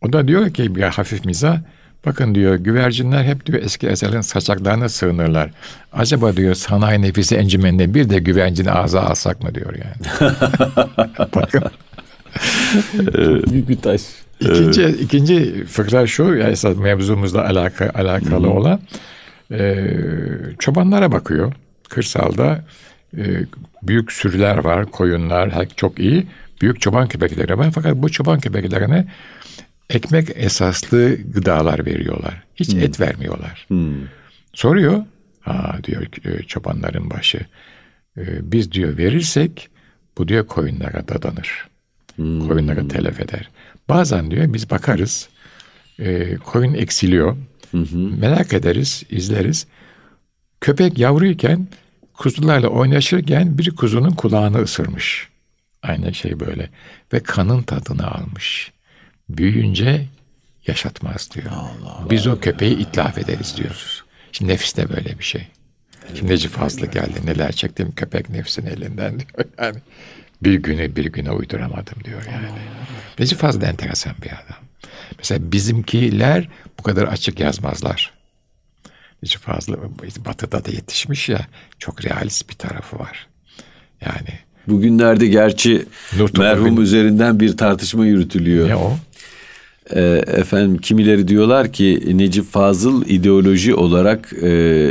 O 0.00 0.12
da 0.12 0.28
diyor 0.28 0.50
ki 0.54 0.74
bir 0.74 0.82
hafif 0.82 1.24
mizah. 1.24 1.58
Bakın 2.06 2.34
diyor 2.34 2.54
güvercinler 2.54 3.24
hep 3.24 3.46
diyor 3.46 3.62
eski 3.62 3.86
eserlerin 3.88 4.20
saçaklarına 4.20 4.88
sığınırlar. 4.88 5.50
Acaba 5.92 6.36
diyor 6.36 6.54
sanayi 6.54 7.02
nefisi 7.02 7.36
encümeninde 7.36 7.94
bir 7.94 8.08
de 8.10 8.18
güvercini 8.18 8.70
ağza 8.70 9.00
alsak 9.02 9.42
mı 9.42 9.54
diyor 9.54 9.74
yani. 9.74 10.30
Bakın. 11.34 11.62
Büyük 13.50 13.68
bir 13.68 13.76
taş. 13.76 14.00
İkinci, 14.40 14.84
ikinci 14.86 15.64
fıkra 15.64 16.06
şu, 16.06 16.34
ya 16.34 16.48
esas 16.48 16.76
mevzumuzla 16.76 17.44
alaka, 17.48 17.90
alakalı 17.94 18.50
olan. 18.50 18.80
e, 19.52 19.84
çobanlara 20.58 21.12
bakıyor. 21.12 21.52
Kırsalda 21.88 22.64
e, 23.16 23.22
büyük 23.82 24.12
sürüler 24.12 24.56
var, 24.58 24.86
koyunlar 24.86 25.50
her- 25.50 25.68
çok 25.68 25.98
iyi. 25.98 26.26
Büyük 26.60 26.80
çoban 26.80 27.08
köpekleri 27.08 27.58
var. 27.58 27.70
Fakat 27.74 27.94
bu 27.96 28.08
çoban 28.10 28.40
köpeklerine 28.40 29.06
ekmek 29.90 30.28
esaslı 30.34 31.14
gıdalar 31.32 31.86
veriyorlar. 31.86 32.42
Hiç 32.56 32.74
et 32.74 33.00
vermiyorlar. 33.00 33.66
Soruyor. 34.52 35.04
Ha 35.40 35.78
diyor 35.84 36.06
e, 36.24 36.42
çobanların 36.42 37.10
başı. 37.10 37.38
E, 38.18 38.52
biz 38.52 38.72
diyor 38.72 38.96
verirsek 38.98 39.68
bu 40.18 40.28
diyor 40.28 40.46
koyunlara 40.46 41.08
dadanır. 41.08 41.68
Koyunları 42.48 42.88
telef 42.88 43.20
eder. 43.20 43.50
Bazen 43.88 44.30
diyor 44.30 44.52
biz 44.54 44.70
bakarız. 44.70 45.28
e, 45.98 46.36
koyun 46.36 46.74
eksiliyor. 46.74 47.36
Merak 48.20 48.52
ederiz, 48.52 49.02
izleriz. 49.10 49.66
Köpek 50.60 50.98
yavruyken 50.98 51.68
kuzularla 52.14 52.68
oynaşırken 52.68 53.58
bir 53.58 53.70
kuzunun 53.70 54.10
kulağını 54.10 54.62
ısırmış. 54.62 55.28
Aynı 55.82 56.14
şey 56.14 56.40
böyle. 56.40 56.70
Ve 57.12 57.20
kanın 57.20 57.62
tadını 57.62 58.10
almış. 58.10 58.72
Büyüyünce 59.28 60.06
yaşatmaz 60.66 61.30
diyor. 61.34 61.46
Biz 62.10 62.26
o 62.26 62.40
köpeği 62.40 62.78
itlaf 62.78 63.18
ederiz 63.18 63.54
diyor. 63.56 64.02
Şimdi 64.32 64.52
nefis 64.52 64.76
de 64.76 64.88
böyle 64.88 65.18
bir 65.18 65.24
şey. 65.24 65.46
Şimdi 66.14 66.32
Necip 66.32 66.52
Fazlı 66.52 66.86
geldi. 66.86 67.20
Neler 67.24 67.52
çektim 67.52 67.92
köpek 67.92 68.30
nefsin 68.30 68.66
elinden 68.66 69.12
diyor. 69.20 69.30
Yani 69.58 69.76
bir 70.42 70.54
günü 70.54 70.96
bir 70.96 71.04
güne 71.04 71.30
uyduramadım 71.30 72.04
diyor 72.04 72.22
yani. 72.32 72.46
Necip 73.18 73.38
Fazıl 73.38 73.60
da 73.60 73.66
enteresan 73.66 74.12
bir 74.22 74.28
adam. 74.28 74.64
Mesela 75.18 75.52
bizimkiler 75.52 76.48
bu 76.78 76.82
kadar 76.82 77.02
açık 77.02 77.40
yazmazlar. 77.40 78.12
Necip 79.22 79.42
Fazıl 79.42 79.74
batıda 80.24 80.64
da 80.64 80.70
yetişmiş 80.70 81.28
ya 81.28 81.46
çok 81.78 82.04
realist 82.04 82.50
bir 82.50 82.54
tarafı 82.54 82.98
var. 82.98 83.26
Yani 84.00 84.38
Bugünlerde 84.66 85.26
gerçi 85.26 85.86
Nur 86.16 86.28
Topu 86.28 86.40
merhum 86.42 86.76
Gün- 86.76 86.82
üzerinden 86.82 87.40
bir 87.40 87.56
tartışma 87.56 88.06
yürütülüyor. 88.06 88.68
ne 88.68 88.76
o? 88.76 88.98
Ee, 89.90 90.22
efendim 90.26 90.78
kimileri 90.78 91.28
diyorlar 91.28 91.72
ki 91.72 92.02
Necip 92.14 92.44
Fazıl 92.44 93.06
ideoloji 93.06 93.74
olarak 93.74 94.32
e, 94.42 94.90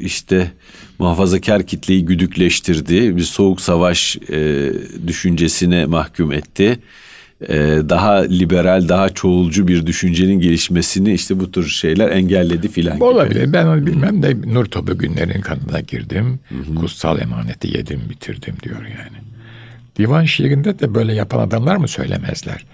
işte 0.00 0.52
muhafazakar 0.98 1.62
kitleyi 1.62 2.04
güdükleştirdi. 2.04 3.16
Bir 3.16 3.22
soğuk 3.22 3.60
savaş 3.60 4.16
e, 4.30 4.72
düşüncesine 5.06 5.86
mahkum 5.86 6.32
etti. 6.32 6.78
E, 7.48 7.56
daha 7.88 8.12
liberal, 8.12 8.88
daha 8.88 9.08
çoğulcu 9.08 9.68
bir 9.68 9.86
düşüncenin 9.86 10.40
gelişmesini 10.40 11.12
işte 11.12 11.40
bu 11.40 11.52
tür 11.52 11.68
şeyler 11.68 12.10
engelledi 12.10 12.68
filan 12.68 12.94
gibi. 12.94 13.04
Olabilir. 13.04 13.52
Ben 13.52 13.66
onu 13.66 13.86
bilmem 13.86 14.22
de 14.22 14.36
Nur 14.54 14.64
Topu 14.64 14.98
günlerin 14.98 15.40
kanına 15.40 15.80
girdim. 15.80 16.40
Kutsal 16.80 17.20
emaneti 17.20 17.76
yedim 17.76 18.00
bitirdim 18.10 18.54
diyor 18.62 18.80
yani. 18.82 19.22
Divan 19.96 20.24
şiirinde 20.24 20.78
de 20.78 20.94
böyle 20.94 21.14
yapan 21.14 21.38
adamlar 21.38 21.76
mı 21.76 21.88
söylemezler? 21.88 22.64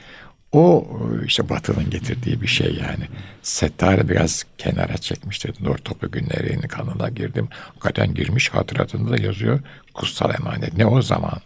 O 0.52 0.86
işte 1.26 1.48
Batı'nın 1.48 1.90
getirdiği 1.90 2.42
bir 2.42 2.46
şey 2.46 2.74
yani. 2.74 3.08
Settar'ı 3.42 4.08
biraz 4.08 4.44
kenara 4.58 4.96
çekmiştir. 4.96 5.54
Nur 5.60 5.76
Topu 5.78 6.10
günlerinin 6.10 6.68
kanına 6.68 7.08
girdim. 7.08 7.48
Hakikaten 7.50 8.14
girmiş 8.14 8.48
hatıratında 8.48 9.10
da 9.12 9.22
yazıyor. 9.22 9.60
Kutsal 9.94 10.34
emanet. 10.34 10.76
Ne 10.76 10.86
o 10.86 11.02
zaman? 11.02 11.40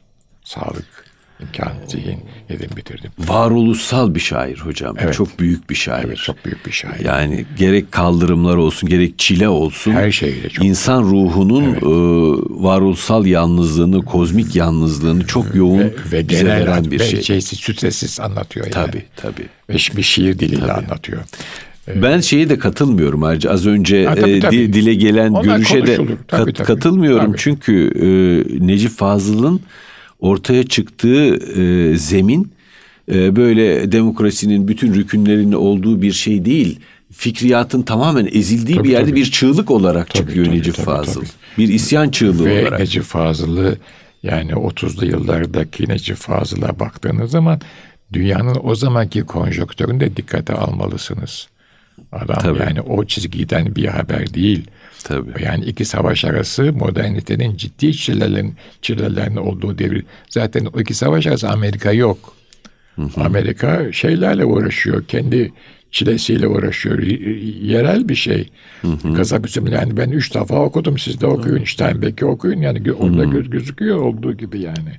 Sağlık, 0.44 1.04
imkan, 1.42 1.72
zihin 1.88 2.18
yedim 2.50 2.70
bitirdim. 2.76 3.11
Varoluşsal 3.18 4.14
bir 4.14 4.20
şair 4.20 4.57
hocam. 4.59 4.96
Evet. 5.00 5.14
Çok 5.14 5.38
büyük 5.38 5.70
bir 5.70 5.74
şair. 5.74 6.05
Evet, 6.05 6.16
çok 6.18 6.44
büyük 6.44 6.66
bir 6.66 6.72
şair. 6.72 7.05
Yani 7.05 7.44
gerek 7.59 7.92
kaldırımlar 7.92 8.57
olsun, 8.57 8.88
gerek 8.88 9.18
çile 9.18 9.48
olsun. 9.48 9.92
Her 9.92 10.11
şeyle 10.12 10.48
çok- 10.48 10.64
İnsan 10.64 11.02
ruhunun 11.02 11.64
e, 11.64 11.81
varoluşsal 12.64 13.26
yalnızlığını, 13.26 14.05
kozmik 14.05 14.57
yalnızlığını 14.57 15.26
çok 15.26 15.55
yoğun 15.55 15.78
ve, 15.78 15.92
ve 16.12 16.28
bize 16.28 16.42
genel 16.42 16.61
veren 16.61 16.90
bir 16.90 16.98
şey. 16.98 17.22
şeysiz, 17.22 17.59
stressiz 17.59 18.20
anlatıyor 18.20 18.66
yani. 18.66 18.72
Tabii, 18.74 19.02
tabii. 19.16 19.46
Ve 19.70 19.96
bir 19.96 20.02
şiir 20.02 20.38
diliyle 20.38 20.72
anlatıyor. 20.72 21.22
Ben 22.02 22.20
şeye 22.20 22.48
de 22.48 22.59
katılmıyorum 22.59 23.22
ayrıca 23.24 23.50
az 23.50 23.66
önce 23.66 24.07
Ha, 24.07 24.14
tabii, 24.14 24.31
e, 24.31 24.40
tabii. 24.40 24.72
dile 24.72 24.94
gelen 24.94 25.31
Onlar 25.31 25.44
görüşe 25.57 25.87
de. 25.87 25.96
Tabii, 25.96 26.16
kat- 26.28 26.28
tabii. 26.28 26.52
katılmıyorum. 26.66 27.26
Tabii. 27.26 27.38
Çünkü 27.40 27.92
e, 27.96 28.07
Necip 28.66 28.90
Fazıl'ın 28.90 29.61
ortaya 30.22 30.64
çıktığı 30.64 31.37
e, 31.61 31.96
zemin 31.96 32.52
e, 33.12 33.37
böyle 33.37 33.92
demokrasinin 33.92 34.68
bütün 34.68 34.94
rükünlerinin 34.94 35.52
olduğu 35.52 36.02
bir 36.02 36.12
şey 36.12 36.44
değil. 36.44 36.80
Fikriyatın 37.12 37.82
tamamen 37.82 38.28
ezildiği 38.32 38.76
Tabii, 38.76 38.88
bir 38.88 38.92
yerde 38.92 39.11
tabii. 39.11 39.20
bir 39.20 39.30
çığlık 39.30 39.70
olarak 39.70 40.11
Tabii, 40.11 40.18
çıkıyor 40.18 40.46
tabii, 40.46 40.58
Necip 40.58 40.74
tabii, 40.74 40.87
Fazıl. 40.87 41.20
tabii. 41.20 41.28
Bir 41.58 41.68
isyan 41.68 42.08
çığlığı 42.08 42.44
Ve 42.44 42.62
olarak. 42.62 42.80
Necip 42.80 43.02
Fazıl'ı 43.02 43.76
yani 44.22 44.52
30'lu 44.52 45.06
yıllardaki 45.06 45.88
Necip 45.88 46.16
Fazıl'a 46.16 46.78
baktığınız 46.80 47.30
zaman 47.30 47.61
dünyanın 48.12 48.56
o 48.64 48.74
zamanki 48.74 49.20
konjonktüründe 49.20 50.16
dikkate 50.16 50.54
almalısınız. 50.54 51.48
Adam 52.12 52.38
Tabii. 52.42 52.58
yani 52.58 52.80
o 52.80 53.04
çizgiden 53.04 53.76
bir 53.76 53.87
haber 53.87 54.35
değil. 54.35 54.66
Tabii. 55.02 55.44
Yani 55.44 55.64
iki 55.64 55.84
savaş 55.84 56.24
arası 56.24 56.72
modernitenin 56.72 57.56
ciddi 57.56 57.92
çilelerin, 57.92 58.54
çilelerin 58.82 59.36
olduğu 59.36 59.78
devir. 59.78 60.04
Zaten 60.30 60.66
o 60.76 60.80
iki 60.80 60.94
savaş 60.94 61.26
arası 61.26 61.48
Amerika 61.48 61.92
yok. 61.92 62.34
Amerika 63.16 63.92
şeylerle 63.92 64.44
uğraşıyor. 64.44 65.04
Kendi 65.04 65.52
çilesiyle 65.90 66.46
uğraşıyor. 66.48 66.98
Yerel 67.62 68.08
bir 68.08 68.14
şey. 68.14 68.48
Kazak 69.16 69.46
üzümü 69.46 69.70
yani 69.70 69.96
ben 69.96 70.10
üç 70.10 70.34
defa 70.34 70.60
okudum. 70.64 70.98
Siz 70.98 71.20
de 71.20 71.26
okuyun. 71.26 71.64
Steinbeck'i 71.64 72.24
okuyun. 72.24 72.60
Yani 72.60 72.92
orada 72.92 73.24
göz 73.24 73.50
gözüküyor 73.50 73.96
olduğu 73.96 74.32
gibi 74.36 74.60
yani. 74.60 74.92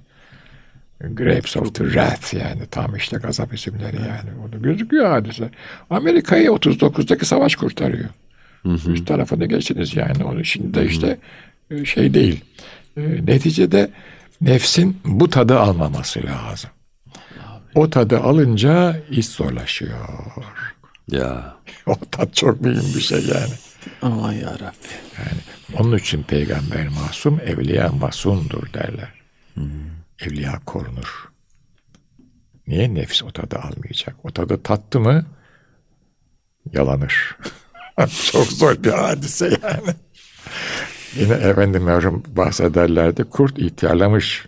Grapes 1.13 1.57
of 1.57 1.75
the 1.75 1.83
Wrath 1.83 2.33
yani 2.33 2.61
tam 2.71 2.95
işte 2.95 3.17
gazap 3.17 3.53
isimleri 3.53 3.95
yani. 3.95 4.29
Orada 4.43 4.57
gözüküyor 4.57 5.09
hadise. 5.09 5.49
Amerika'yı 5.89 6.47
39'daki 6.49 7.25
savaş 7.25 7.55
kurtarıyor. 7.55 8.09
Üst 8.65 9.07
tarafına 9.07 9.45
geçiniz 9.45 9.95
yani. 9.95 10.23
Onu 10.23 10.45
şimdi 10.45 10.73
de 10.73 10.85
işte 10.85 11.17
e, 11.71 11.85
şey 11.85 12.13
değil. 12.13 12.43
E, 12.97 13.01
neticede 13.01 13.89
Nefsin 14.43 15.01
bu 15.05 15.29
tadı 15.29 15.59
almaması 15.59 16.23
lazım. 16.23 16.69
O 17.75 17.89
tadı 17.89 18.19
alınca 18.19 19.01
iş 19.09 19.27
zorlaşıyor. 19.27 20.09
Ya. 21.11 21.53
O 21.85 21.95
tat 22.11 22.35
çok 22.35 22.61
mühim 22.61 22.95
bir 22.95 23.01
şey 23.01 23.19
yani. 23.19 23.53
Aman 24.01 24.31
yarabbi. 24.31 24.93
Yani 25.17 25.41
onun 25.79 25.97
için 25.97 26.23
peygamber 26.23 26.87
masum, 26.87 27.39
evliya 27.45 27.89
masumdur 27.89 28.73
derler. 28.73 29.13
Evliya 30.19 30.59
korunur. 30.65 31.29
Niye 32.67 32.93
nefis 32.93 33.23
o 33.23 33.31
tadı 33.31 33.55
almayacak? 33.55 34.15
O 34.23 34.31
tadı 34.31 34.63
tattı 34.63 34.99
mı 34.99 35.25
yalanır. 36.73 37.37
Çok 38.31 38.45
zor 38.45 38.83
bir 38.83 38.91
hadise 38.91 39.45
yani. 39.45 39.95
Yine 41.15 41.33
efendim 41.33 41.83
merhum 41.83 42.23
bahsederlerdi. 42.27 43.23
Kurt 43.23 43.59
ihtiyarlamış. 43.59 44.45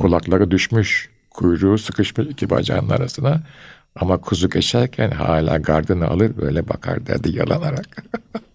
Kulakları 0.00 0.50
düşmüş. 0.50 1.10
Kuyruğu 1.30 1.78
sıkışmış 1.78 2.26
iki 2.26 2.50
bacağının 2.50 2.90
arasına. 2.90 3.42
Ama 3.96 4.16
kuzu 4.16 4.50
geçerken 4.50 5.10
hala 5.10 5.58
gardını 5.58 6.06
alır 6.06 6.36
böyle 6.36 6.68
bakar 6.68 7.06
derdi 7.06 7.36
yalanarak. 7.36 8.04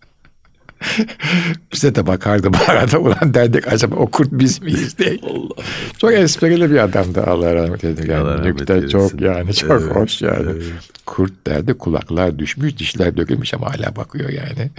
Bize 1.73 1.95
de 1.95 2.07
bakardı 2.07 2.53
bu 2.53 2.71
arada 2.71 2.99
ulan 2.99 3.33
derdik 3.33 3.67
acaba 3.67 3.95
o 3.95 4.07
kurt 4.07 4.31
biz 4.31 4.61
miyiz 4.61 4.97
diye. 4.97 5.19
Allah. 5.23 5.63
Çok 5.97 6.13
esprili 6.13 6.71
bir 6.71 6.77
adamdı 6.77 7.23
Allah 7.23 7.55
rahmet 7.55 7.83
eylesin. 7.83 8.11
Yani 8.11 8.21
Allah 8.23 8.37
rahmet 8.37 8.69
eylesin. 8.69 8.87
çok 8.89 9.21
yani 9.21 9.53
çok 9.53 9.71
Evet, 9.71 9.95
hoş 9.95 10.21
yani. 10.21 10.51
Kurt 11.05 11.47
derdi 11.47 11.73
kulaklar 11.73 12.39
düşmüş 12.39 12.77
dişler 12.77 13.17
dökülmüş 13.17 13.53
ama 13.53 13.73
hala 13.73 13.95
bakıyor 13.95 14.29
yani. 14.29 14.71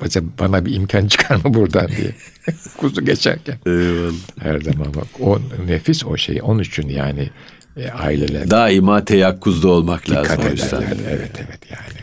Acaba 0.00 0.26
bana 0.40 0.66
bir 0.66 0.74
imkan 0.74 1.06
çıkar 1.06 1.36
mı 1.36 1.54
buradan 1.54 1.88
diye. 1.88 2.10
Kuzu 2.76 3.04
geçerken. 3.04 3.58
Eyvallah. 3.66 4.12
Her 4.40 4.60
zaman 4.60 4.94
bak 4.94 5.06
o 5.20 5.38
nefis 5.66 6.04
o 6.06 6.16
şey 6.16 6.40
onun 6.42 6.62
için 6.62 6.88
yani 6.88 7.30
e, 7.76 7.90
aileler 7.90 8.50
Daima 8.50 9.04
teyakkuzda 9.04 9.68
olmak 9.68 10.10
lazım. 10.10 10.24
dikkat 10.24 10.52
ederler. 10.52 10.96
Evet 11.10 11.30
evet 11.36 11.60
yani. 11.70 12.00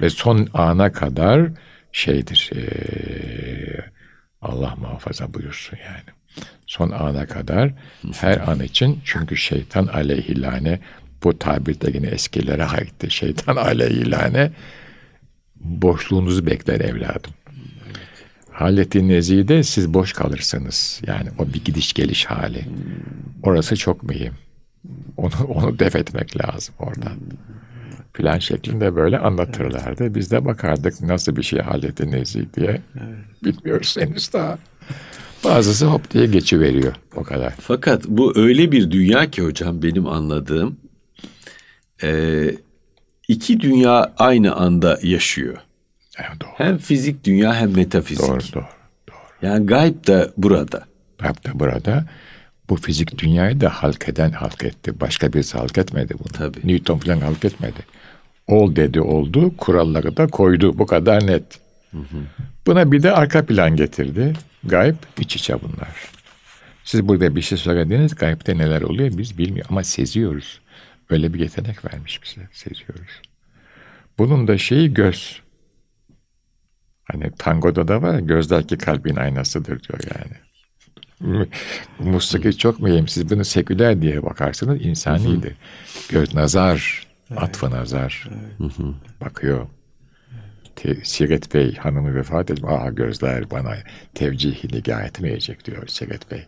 Ve 0.00 0.10
son 0.10 0.48
ana 0.54 0.92
kadar 0.92 1.40
şeydir 1.96 2.50
e, 2.56 2.60
Allah 4.42 4.74
muhafaza 4.76 5.34
buyursun 5.34 5.78
yani. 5.86 6.16
Son 6.66 6.90
ana 6.90 7.26
kadar 7.26 7.72
her 8.12 8.48
an 8.48 8.60
için 8.60 9.00
çünkü 9.04 9.36
şeytan 9.36 9.86
aleyhilane 9.86 10.80
bu 11.24 11.38
tabirde 11.38 11.90
yine 11.94 12.06
eskilere 12.06 12.64
aitti. 12.64 13.10
Şeytan 13.10 13.56
aleyhilane 13.56 14.50
boşluğunuzu 15.60 16.46
bekler 16.46 16.80
evladım. 16.80 17.32
Haleti 18.50 19.08
nezide 19.08 19.62
siz 19.62 19.94
boş 19.94 20.12
kalırsınız. 20.12 21.00
Yani 21.06 21.28
o 21.38 21.46
bir 21.52 21.64
gidiş 21.64 21.92
geliş 21.92 22.24
hali. 22.24 22.64
Orası 23.42 23.76
çok 23.76 24.02
mühim. 24.02 24.34
Onu, 25.16 25.32
onu 25.48 25.78
def 25.78 25.96
etmek 25.96 26.44
lazım 26.44 26.74
oradan. 26.78 27.18
Plan 28.16 28.38
şeklinde 28.38 28.96
böyle 28.96 29.18
anlatırlardı. 29.18 30.14
Biz 30.14 30.30
de 30.30 30.44
bakardık 30.44 31.00
nasıl 31.00 31.36
bir 31.36 31.42
şey 31.42 31.60
haleti 31.60 32.10
nezih 32.10 32.44
diye. 32.56 32.80
Bilmiyoruz 33.44 33.96
henüz 34.00 34.32
daha. 34.32 34.58
Bazısı 35.44 35.86
hop 35.86 36.10
diye 36.10 36.26
geçiveriyor. 36.26 36.94
O 37.16 37.22
kadar. 37.22 37.54
Fakat 37.60 38.04
bu 38.08 38.38
öyle 38.38 38.72
bir 38.72 38.90
dünya 38.90 39.30
ki 39.30 39.42
hocam 39.42 39.82
benim 39.82 40.06
anladığım 40.06 40.76
e, 42.02 42.50
iki 43.28 43.60
dünya 43.60 44.14
aynı 44.18 44.54
anda 44.54 44.98
yaşıyor. 45.02 45.56
Evet, 46.18 46.40
doğru. 46.40 46.50
Hem 46.56 46.78
fizik 46.78 47.24
dünya 47.24 47.54
hem 47.54 47.76
metafizik. 47.76 48.28
Doğru, 48.28 48.40
doğru. 48.54 48.64
Yani 49.42 49.66
gayb 49.66 50.06
da 50.06 50.30
burada. 50.36 50.84
Hatta 51.20 51.60
burada 51.60 52.04
bu 52.68 52.76
fizik 52.76 53.18
dünyayı 53.18 53.60
da 53.60 53.68
halk 53.68 54.08
eden 54.08 54.30
halk 54.30 54.64
etti. 54.64 55.00
Başka 55.00 55.32
birisi 55.32 55.58
halk 55.58 55.78
etmedi 55.78 56.14
bunu. 56.18 56.32
Tabii. 56.32 56.58
Newton 56.64 56.98
falan 56.98 57.20
halk 57.20 57.44
etmedi. 57.44 57.95
Ol 58.46 58.76
dedi 58.76 59.00
oldu, 59.00 59.56
kuralları 59.56 60.16
da 60.16 60.26
koydu. 60.26 60.78
Bu 60.78 60.86
kadar 60.86 61.26
net. 61.26 61.60
Buna 62.66 62.92
bir 62.92 63.02
de 63.02 63.12
arka 63.12 63.46
plan 63.46 63.76
getirdi. 63.76 64.32
Gayb 64.64 64.96
iç 65.18 65.36
içe 65.36 65.54
bunlar. 65.62 65.88
Siz 66.84 67.08
burada 67.08 67.36
bir 67.36 67.42
şey 67.42 67.58
söylediğiniz 67.58 68.14
gaybde 68.14 68.58
neler 68.58 68.82
oluyor 68.82 69.18
biz 69.18 69.38
bilmiyoruz 69.38 69.70
ama 69.70 69.84
seziyoruz. 69.84 70.60
Öyle 71.10 71.34
bir 71.34 71.40
yetenek 71.40 71.84
vermiş 71.84 72.22
bize, 72.22 72.48
seziyoruz. 72.52 73.22
Bunun 74.18 74.48
da 74.48 74.58
şeyi 74.58 74.94
göz. 74.94 75.42
Hani 77.04 77.30
tangoda 77.38 77.88
da 77.88 78.02
var 78.02 78.14
ya, 78.14 78.20
gözler 78.20 78.68
ki 78.68 78.78
kalbin 78.78 79.16
aynasıdır 79.16 79.82
diyor 79.82 80.00
yani. 80.14 80.36
Musiki 81.98 82.58
çok 82.58 82.80
mühim. 82.80 83.08
Siz 83.08 83.30
bunu 83.30 83.44
seküler 83.44 84.02
diye 84.02 84.22
bakarsınız 84.22 84.84
insanidir. 84.84 85.54
Göz 86.08 86.34
nazar, 86.34 87.05
atfı 87.36 87.70
nazar. 87.70 88.28
Bakıyor. 89.20 89.66
Te, 90.76 90.96
Siret 91.04 91.54
Bey 91.54 91.74
hanımı 91.76 92.14
vefat 92.14 92.50
etmiş. 92.50 92.72
Aa 92.72 92.88
gözler 92.88 93.50
bana 93.50 93.74
tevcihi 94.14 94.68
nigah 94.76 95.04
etmeyecek 95.04 95.64
diyor 95.64 95.86
Siret 95.86 96.30
Bey. 96.30 96.46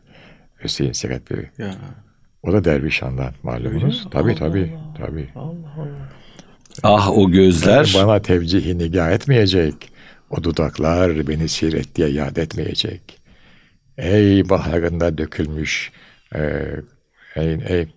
Hüseyin 0.64 0.92
Siret 0.92 1.30
Bey. 1.30 1.44
Ya. 1.58 1.74
O 2.42 2.52
da 2.52 2.64
Dervişan'dan 2.64 3.34
malumunuz. 3.42 4.06
Tabii 4.10 4.34
tabii. 4.34 4.76
tabii. 4.98 5.28
Ah 6.82 7.10
o 7.10 7.30
gözler. 7.30 7.92
Bana 7.94 8.22
tevcihi 8.22 8.78
nigah 8.78 9.10
etmeyecek. 9.10 9.74
O 10.30 10.44
dudaklar 10.44 11.28
beni 11.28 11.48
siret 11.48 11.96
diye 11.96 12.08
yad 12.08 12.36
etmeyecek. 12.36 13.18
Ey 13.98 14.48
baharında 14.48 15.18
dökülmüş 15.18 15.92
e, 16.34 16.66
ey, 17.36 17.58
ey 17.66 17.88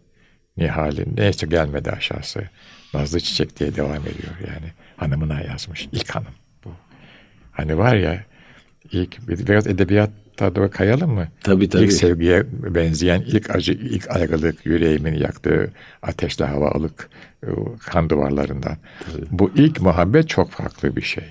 Nihal'in 0.61 1.13
neyse 1.17 1.47
gelmedi 1.47 1.91
aşağısı. 1.91 2.41
Nazlı 2.93 3.19
Çiçek 3.19 3.59
diye 3.59 3.75
devam 3.75 4.01
ediyor 4.01 4.35
yani. 4.47 4.71
Hanımına 4.97 5.41
yazmış. 5.41 5.89
ilk 5.91 6.09
hanım 6.09 6.33
bu. 6.65 6.69
Hani 7.51 7.77
var 7.77 7.95
ya 7.95 8.23
ilk 8.91 9.29
biraz 9.29 9.67
edebiyatta 9.67 10.55
da 10.55 10.69
kayalım 10.69 11.11
mı? 11.13 11.27
Tabii, 11.43 11.69
tabii. 11.69 11.83
İlk 11.83 11.93
sevgiye 11.93 12.45
benzeyen 12.51 13.21
ilk 13.21 13.49
acı, 13.49 13.71
ilk 13.71 14.11
ayrılık, 14.11 14.65
yüreğimin 14.65 15.13
yaktığı 15.13 15.71
ateşli 16.01 16.45
hava 16.45 16.71
alık 16.71 17.09
e, 17.43 17.49
kan 17.79 18.09
duvarlarından. 18.09 18.77
Bu 19.31 19.51
ilk 19.55 19.81
muhabbet 19.81 20.29
çok 20.29 20.51
farklı 20.51 20.95
bir 20.95 21.01
şey. 21.01 21.23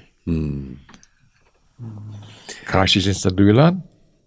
Karşı 2.66 3.00
cinsle 3.00 3.36
duyulan, 3.36 3.82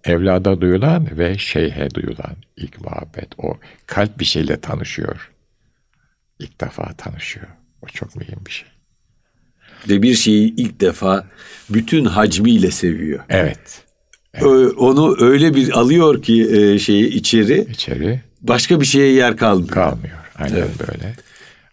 evlada 0.06 0.62
duyulan 0.62 1.08
ve 1.18 1.38
şeyhe 1.38 1.90
duyulan 1.94 2.36
ilk 2.58 2.82
muhabbet. 2.82 3.28
O 3.38 3.58
kalp 3.88 4.20
bir 4.20 4.26
şeyle 4.26 4.60
tanışıyor. 4.60 5.32
İlk 6.40 6.62
defa 6.62 6.94
tanışıyor. 6.94 7.48
O 7.82 7.88
çok 7.88 8.16
mühim 8.16 8.40
bir 8.46 8.52
şey. 8.52 8.68
Ve 9.90 10.02
bir 10.02 10.14
şeyi 10.14 10.56
ilk 10.56 10.82
defa 10.82 11.28
bütün 11.70 12.06
hacmiyle 12.06 12.72
seviyor. 12.72 13.20
Evet. 13.30 13.84
Ö- 14.42 14.70
Onu 14.78 15.16
öyle 15.20 15.54
bir 15.56 15.72
alıyor 15.80 16.22
ki 16.22 16.50
e, 16.56 16.80
şeyi 16.80 17.08
içeri 17.08 17.68
içeri 17.72 18.22
başka 18.42 18.82
bir 18.82 18.86
şeye 18.86 19.14
yer 19.14 19.38
kalmıyor. 19.38 19.70
kalmıyor. 19.70 20.18
Aynen 20.36 20.68
böyle. 20.88 21.16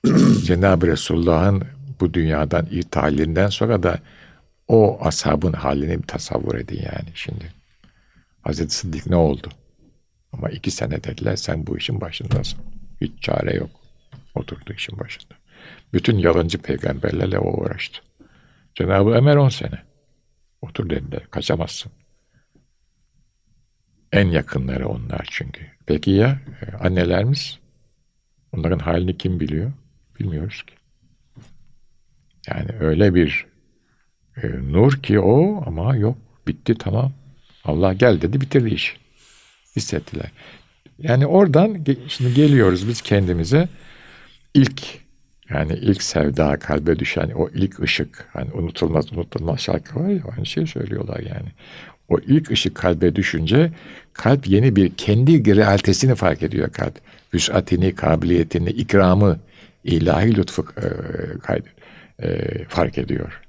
Cenab-ı 0.44 0.86
Resulullah'ın 0.86 1.62
bu 2.00 2.14
dünyadan 2.14 2.66
irtihalinden 2.70 3.48
sonra 3.48 3.82
da 3.82 3.98
o 4.68 4.98
ashabın 5.02 5.52
halini 5.52 5.98
bir 6.02 6.06
tasavvur 6.06 6.54
edin 6.54 6.76
yani 6.76 7.08
şimdi. 7.14 7.44
Hazreti 8.50 8.74
Sıddık 8.74 9.06
ne 9.06 9.16
oldu? 9.16 9.48
Ama 10.32 10.48
iki 10.50 10.70
sene 10.70 11.04
dediler 11.04 11.36
sen 11.36 11.66
bu 11.66 11.78
işin 11.78 12.00
başındasın. 12.00 12.58
Hiç 13.00 13.22
çare 13.22 13.56
yok. 13.56 13.70
Oturdu 14.34 14.72
işin 14.72 14.98
başında. 14.98 15.34
Bütün 15.92 16.18
yalancı 16.18 16.58
peygamberlerle 16.58 17.38
o 17.38 17.60
uğraştı. 17.60 17.98
Cenab-ı 18.74 19.10
Ömer 19.10 19.36
on 19.36 19.48
sene. 19.48 19.82
Otur 20.62 20.90
dediler. 20.90 21.22
Kaçamazsın. 21.30 21.92
En 24.12 24.26
yakınları 24.28 24.88
onlar 24.88 25.28
çünkü. 25.30 25.66
Peki 25.86 26.10
ya 26.10 26.40
e, 26.62 26.76
annelerimiz? 26.76 27.58
Onların 28.52 28.78
halini 28.78 29.18
kim 29.18 29.40
biliyor? 29.40 29.72
Bilmiyoruz 30.20 30.62
ki. 30.62 30.74
Yani 32.48 32.70
öyle 32.80 33.14
bir 33.14 33.46
e, 34.42 34.48
nur 34.48 35.02
ki 35.02 35.20
o 35.20 35.64
ama 35.66 35.96
yok. 35.96 36.18
Bitti 36.46 36.74
tamam. 36.78 37.19
Allah 37.64 37.92
gel 37.92 38.22
dedi 38.22 38.40
bitirdi 38.40 38.74
işi. 38.74 38.92
Hissettiler. 39.76 40.30
Yani 40.98 41.26
oradan 41.26 41.84
şimdi 42.08 42.34
geliyoruz 42.34 42.88
biz 42.88 43.00
kendimize 43.02 43.68
ilk 44.54 44.82
yani 45.50 45.72
ilk 45.72 46.02
sevda 46.02 46.58
kalbe 46.58 46.98
düşen 46.98 47.30
o 47.30 47.48
ilk 47.54 47.80
ışık 47.80 48.28
hani 48.32 48.50
unutulmaz 48.52 49.12
unutulmaz 49.12 49.60
şarkı 49.60 50.00
var 50.00 50.08
ya 50.08 50.22
aynı 50.36 50.46
şey 50.46 50.66
söylüyorlar 50.66 51.18
yani. 51.20 51.48
O 52.08 52.18
ilk 52.18 52.50
ışık 52.50 52.74
kalbe 52.74 53.16
düşünce 53.16 53.72
kalp 54.12 54.46
yeni 54.48 54.76
bir 54.76 54.92
kendi 54.96 55.56
realitesini 55.56 56.14
fark 56.14 56.42
ediyor 56.42 56.72
kalp. 56.72 56.94
Vüsatini, 57.34 57.94
kabiliyetini, 57.94 58.70
ikramı, 58.70 59.38
ilahi 59.84 60.36
lütfu 60.36 60.66
e, 60.76 60.86
kay- 61.38 61.62
e, 62.22 62.48
fark 62.68 62.98
ediyor. 62.98 63.40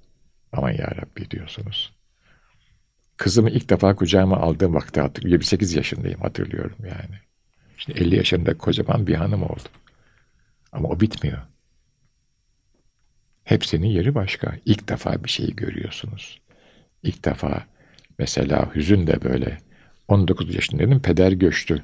Aman 0.53 0.71
ya 0.71 0.91
Rabbi 1.01 1.31
diyorsunuz. 1.31 1.91
Kızımı 3.21 3.49
ilk 3.49 3.69
defa 3.69 3.95
kucağıma 3.95 4.37
aldığım 4.37 4.73
vakti 4.73 5.01
hatırlıyorum. 5.01 5.31
28 5.31 5.73
yaşındayım 5.73 6.19
hatırlıyorum 6.19 6.77
yani. 6.79 7.19
Şimdi 7.77 7.99
50 7.99 8.15
yaşında 8.15 8.57
kocaman 8.57 9.07
bir 9.07 9.15
hanım 9.15 9.43
oldu. 9.43 9.69
Ama 10.71 10.89
o 10.89 10.99
bitmiyor. 10.99 11.37
Hepsinin 13.43 13.87
yeri 13.87 14.15
başka. 14.15 14.55
İlk 14.65 14.89
defa 14.89 15.23
bir 15.23 15.29
şeyi 15.29 15.55
görüyorsunuz. 15.55 16.41
İlk 17.03 17.25
defa 17.25 17.65
mesela 18.19 18.75
hüzün 18.75 19.07
de 19.07 19.21
böyle. 19.23 19.57
19 20.07 20.55
yaşındaydım 20.55 21.01
peder 21.01 21.31
göçtü. 21.31 21.83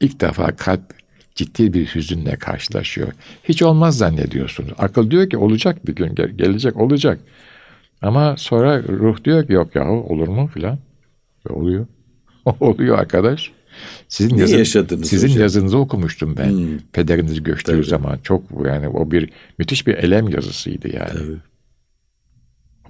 İlk 0.00 0.20
defa 0.20 0.56
kalp 0.56 0.94
ciddi 1.34 1.72
bir 1.72 1.94
hüzünle 1.94 2.36
karşılaşıyor. 2.36 3.12
Hiç 3.44 3.62
olmaz 3.62 3.98
zannediyorsunuz. 3.98 4.72
Akıl 4.78 5.10
diyor 5.10 5.30
ki 5.30 5.36
olacak 5.36 5.86
bir 5.86 5.94
gün 5.94 6.14
gelecek 6.14 6.76
olacak. 6.76 7.20
Ama 8.04 8.36
sonra 8.36 8.82
ruh 8.82 9.24
diyor 9.24 9.46
ki 9.46 9.52
yok 9.52 9.74
yahu 9.74 10.06
olur 10.08 10.28
mu 10.28 10.50
filan. 10.54 10.78
Ve 11.46 11.54
oluyor. 11.54 11.86
oluyor 12.60 12.98
arkadaş. 12.98 13.52
Sizin, 14.08 14.36
yazın, 14.36 14.58
yaşadınız 14.58 15.08
sizin 15.08 15.28
hocam? 15.28 15.42
yazınızı 15.42 15.78
okumuştum 15.78 16.36
ben. 16.36 16.50
Hmm. 16.50 16.78
Pederiniz 16.92 17.42
göçtüğü 17.42 17.72
Tabii. 17.72 17.84
zaman 17.84 18.18
çok 18.22 18.42
yani 18.66 18.88
o 18.88 19.10
bir 19.10 19.30
müthiş 19.58 19.86
bir 19.86 19.94
elem 19.94 20.28
yazısıydı 20.28 20.88
yani. 20.96 21.08
Tabii. 21.08 21.36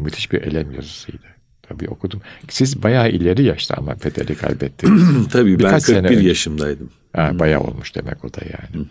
O 0.01 0.03
müthiş 0.03 0.33
bir 0.33 0.43
elem 0.43 0.73
yazısıydı. 0.73 1.27
Tabii 1.63 1.89
okudum. 1.89 2.21
Siz 2.49 2.83
bayağı 2.83 3.11
ileri 3.11 3.43
yaşta 3.43 3.75
ama 3.75 3.95
pederi 3.95 4.35
kaybettiniz. 4.35 5.29
Tabii 5.33 5.59
Birkaç 5.59 5.89
ben 5.89 6.03
41 6.03 6.09
sene 6.09 6.29
yaşımdaydım. 6.29 6.91
Ha, 7.13 7.39
bayağı 7.39 7.61
olmuş 7.61 7.95
demek 7.95 8.25
o 8.25 8.35
da 8.35 8.41
yani. 8.45 8.87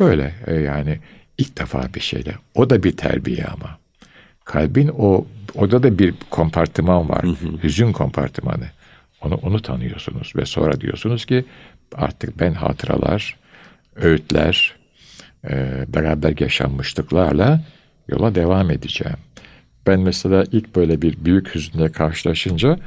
Böyle 0.00 0.34
e, 0.46 0.54
yani 0.54 1.00
ilk 1.38 1.58
defa 1.58 1.88
bir 1.94 2.00
şeyle. 2.00 2.34
O 2.54 2.70
da 2.70 2.82
bir 2.82 2.96
terbiye 2.96 3.44
ama. 3.44 3.81
Kalbin 4.44 4.90
o 4.98 5.26
Oda 5.54 5.82
da 5.82 5.98
bir 5.98 6.14
kompartıman 6.30 7.08
var. 7.08 7.22
Hı 7.22 7.28
hı. 7.28 7.62
Hüzün 7.62 7.92
kompartımanı. 7.92 8.64
Onu, 9.20 9.34
onu 9.34 9.62
tanıyorsunuz 9.62 10.32
ve 10.36 10.46
sonra 10.46 10.80
diyorsunuz 10.80 11.24
ki 11.24 11.44
artık 11.94 12.40
ben 12.40 12.52
hatıralar, 12.52 13.36
öğütler, 13.96 14.76
e, 15.50 15.84
beraber 15.88 16.34
yaşanmışlıklarla 16.40 17.60
yola 18.08 18.34
devam 18.34 18.70
edeceğim. 18.70 19.16
Ben 19.86 20.00
mesela 20.00 20.44
ilk 20.52 20.76
böyle 20.76 21.02
bir 21.02 21.24
büyük 21.24 21.54
hüzünle 21.54 21.92
karşılaşınca 21.92 22.78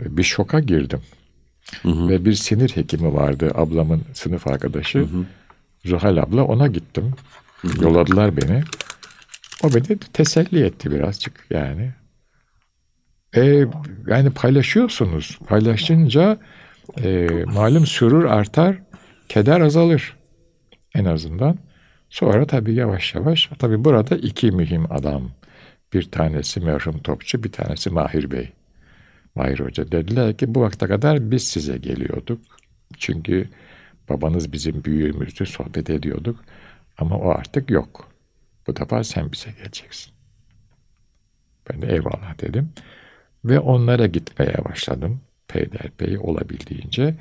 e, 0.00 0.16
bir 0.16 0.22
şoka 0.22 0.60
girdim. 0.60 1.00
Hı 1.82 1.88
hı. 1.88 2.08
Ve 2.08 2.24
bir 2.24 2.34
sinir 2.34 2.70
hekimi 2.76 3.14
vardı 3.14 3.50
ablamın 3.54 4.02
sınıf 4.14 4.46
arkadaşı. 4.46 4.98
Hı 4.98 5.02
hı. 5.02 5.24
Zuhal 5.84 6.16
abla 6.16 6.44
ona 6.44 6.66
gittim. 6.66 7.12
Hı 7.62 7.68
hı. 7.68 7.84
Yolladılar 7.84 8.36
beni. 8.36 8.62
O 9.64 9.74
beni 9.74 9.98
teselli 9.98 10.64
etti 10.64 10.90
birazcık 10.90 11.46
yani. 11.50 11.92
E, 13.36 13.64
yani 14.06 14.30
paylaşıyorsunuz. 14.30 15.38
Paylaşınca 15.46 16.38
e, 17.02 17.28
malum 17.46 17.86
sürür 17.86 18.24
artar, 18.24 18.78
keder 19.28 19.60
azalır 19.60 20.16
en 20.94 21.04
azından. 21.04 21.58
Sonra 22.10 22.46
tabii 22.46 22.74
yavaş 22.74 23.14
yavaş, 23.14 23.50
tabii 23.58 23.84
burada 23.84 24.16
iki 24.16 24.50
mühim 24.50 24.92
adam. 24.92 25.30
Bir 25.92 26.10
tanesi 26.10 26.60
merhum 26.60 26.98
Topçu, 26.98 27.44
bir 27.44 27.52
tanesi 27.52 27.90
Mahir 27.90 28.30
Bey. 28.30 28.52
Mahir 29.34 29.60
Hoca 29.60 29.92
dediler 29.92 30.36
ki 30.36 30.54
bu 30.54 30.60
vakte 30.60 30.86
kadar 30.86 31.30
biz 31.30 31.48
size 31.48 31.78
geliyorduk. 31.78 32.40
Çünkü 32.98 33.48
babanız 34.08 34.52
bizim 34.52 34.84
büyüğümüzdü, 34.84 35.46
sohbet 35.46 35.90
ediyorduk. 35.90 36.44
Ama 36.98 37.16
o 37.16 37.30
artık 37.30 37.70
yok. 37.70 38.09
Bu 38.70 38.76
defa 38.76 39.04
sen 39.04 39.32
bize 39.32 39.50
geleceksin. 39.50 40.12
Ben 41.70 41.82
de 41.82 41.92
eyvallah 41.92 42.40
dedim. 42.40 42.72
Ve 43.44 43.60
onlara 43.60 44.06
gitmeye 44.06 44.64
başladım. 44.64 45.20
Peyderpey 45.48 46.18
olabildiğince. 46.18 47.14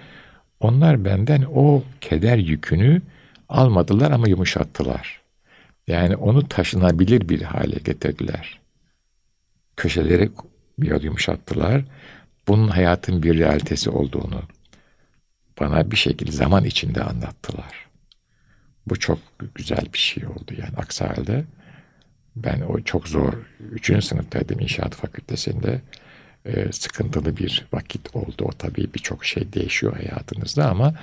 Onlar 0.59 1.05
benden 1.05 1.45
o 1.53 1.83
keder 2.01 2.37
yükünü 2.37 3.01
almadılar 3.49 4.11
ama 4.11 4.27
yumuşattılar. 4.27 5.21
Yani 5.87 6.15
onu 6.15 6.47
taşınabilir 6.47 7.29
bir 7.29 7.41
hale 7.41 7.79
getirdiler. 7.85 8.59
Köşeleri 9.77 10.31
biraz 10.79 11.03
yumuşattılar. 11.03 11.85
Bunun 12.47 12.67
hayatın 12.67 13.23
bir 13.23 13.39
realitesi 13.39 13.89
olduğunu 13.89 14.41
bana 15.59 15.91
bir 15.91 15.97
şekilde 15.97 16.31
zaman 16.31 16.63
içinde 16.63 17.03
anlattılar. 17.03 17.88
Bu 18.89 18.99
çok 18.99 19.19
güzel 19.55 19.85
bir 19.93 19.97
şey 19.97 20.25
oldu 20.25 20.53
yani 20.57 20.75
aksi 20.77 21.03
halde 21.03 21.45
ben 22.35 22.61
o 22.61 22.81
çok 22.81 23.07
zor, 23.07 23.33
üçüncü 23.71 24.01
sınıftaydım 24.01 24.59
inşaat 24.59 24.95
fakültesinde 24.95 25.81
e, 26.45 26.71
sıkıntılı 26.71 27.37
bir 27.37 27.67
vakit 27.73 28.15
oldu. 28.15 28.43
O 28.45 28.51
tabii 28.51 28.93
birçok 28.93 29.25
şey 29.25 29.53
değişiyor 29.53 29.93
hayatınızda 29.95 30.69
ama 30.69 30.93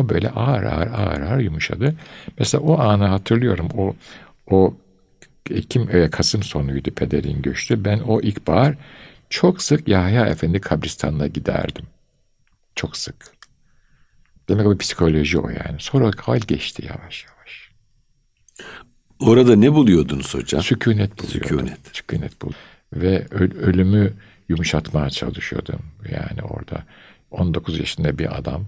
o 0.00 0.08
böyle 0.08 0.30
ağır 0.30 0.62
ağır 0.62 0.86
ağır 0.86 1.20
ağır 1.20 1.40
yumuşadı. 1.40 1.94
Mesela 2.38 2.64
o 2.64 2.78
anı 2.78 3.06
hatırlıyorum. 3.06 3.68
O 3.76 3.96
o 4.50 4.74
Ekim 5.50 5.96
e, 5.96 6.10
Kasım 6.10 6.42
sonuydu 6.42 6.90
pederin 6.90 7.42
göçtü. 7.42 7.84
Ben 7.84 7.98
o 7.98 8.20
ilkbahar 8.20 8.74
çok 9.30 9.62
sık 9.62 9.88
Yahya 9.88 10.26
Efendi 10.26 10.60
kabristanına 10.60 11.26
giderdim. 11.26 11.86
Çok 12.76 12.96
sık. 12.96 13.33
Demek 14.48 14.72
ki 14.72 14.78
psikoloji 14.78 15.38
o 15.38 15.48
yani. 15.48 15.76
Sonra 15.78 16.10
hal 16.20 16.40
geçti 16.40 16.86
yavaş 16.86 17.24
yavaş. 17.24 17.70
Orada 19.20 19.56
ne 19.56 19.72
buluyordunuz 19.72 20.34
hocam? 20.34 20.62
Sükunet 20.62 21.18
buluyordum. 21.18 21.48
Sükunet. 21.48 21.78
Sükunet 21.92 22.42
bul. 22.42 22.52
Ve 22.92 23.26
ölümü 23.62 24.12
yumuşatmaya 24.48 25.10
çalışıyordum. 25.10 25.80
Yani 26.10 26.42
orada 26.42 26.84
19 27.30 27.78
yaşında 27.78 28.18
bir 28.18 28.38
adam, 28.38 28.66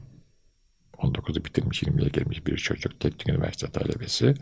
19'u 0.99 1.45
bitirmiş, 1.45 1.83
20'ye 1.83 2.09
gelmiş 2.09 2.47
bir 2.47 2.57
çocuk, 2.57 3.01
teknik 3.01 3.29
üniversite 3.29 3.67
talebesi. 3.67 4.35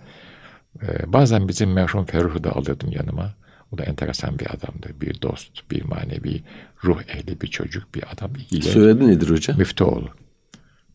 Ee, 0.83 1.13
bazen 1.13 1.49
bizim 1.49 1.73
merhum 1.73 2.05
Ferruh'u 2.05 2.45
da 2.45 2.57
alırdım 2.57 2.93
yanıma. 2.93 3.35
O 3.73 3.79
da 3.79 3.85
enteresan 3.85 4.39
bir 4.39 4.47
adamdı. 4.47 4.89
Bir 5.01 5.23
dost, 5.23 5.71
bir 5.71 5.83
manevi 5.83 6.43
ruh 6.85 7.03
ehli 7.09 7.41
bir 7.41 7.47
çocuk, 7.47 7.95
bir 7.95 8.05
adam. 8.13 8.31
İyi. 8.51 8.63
Soyadı 8.63 9.09
nedir 9.09 9.31
hocam? 9.31 9.59
Müftüoğlu. 9.59 10.09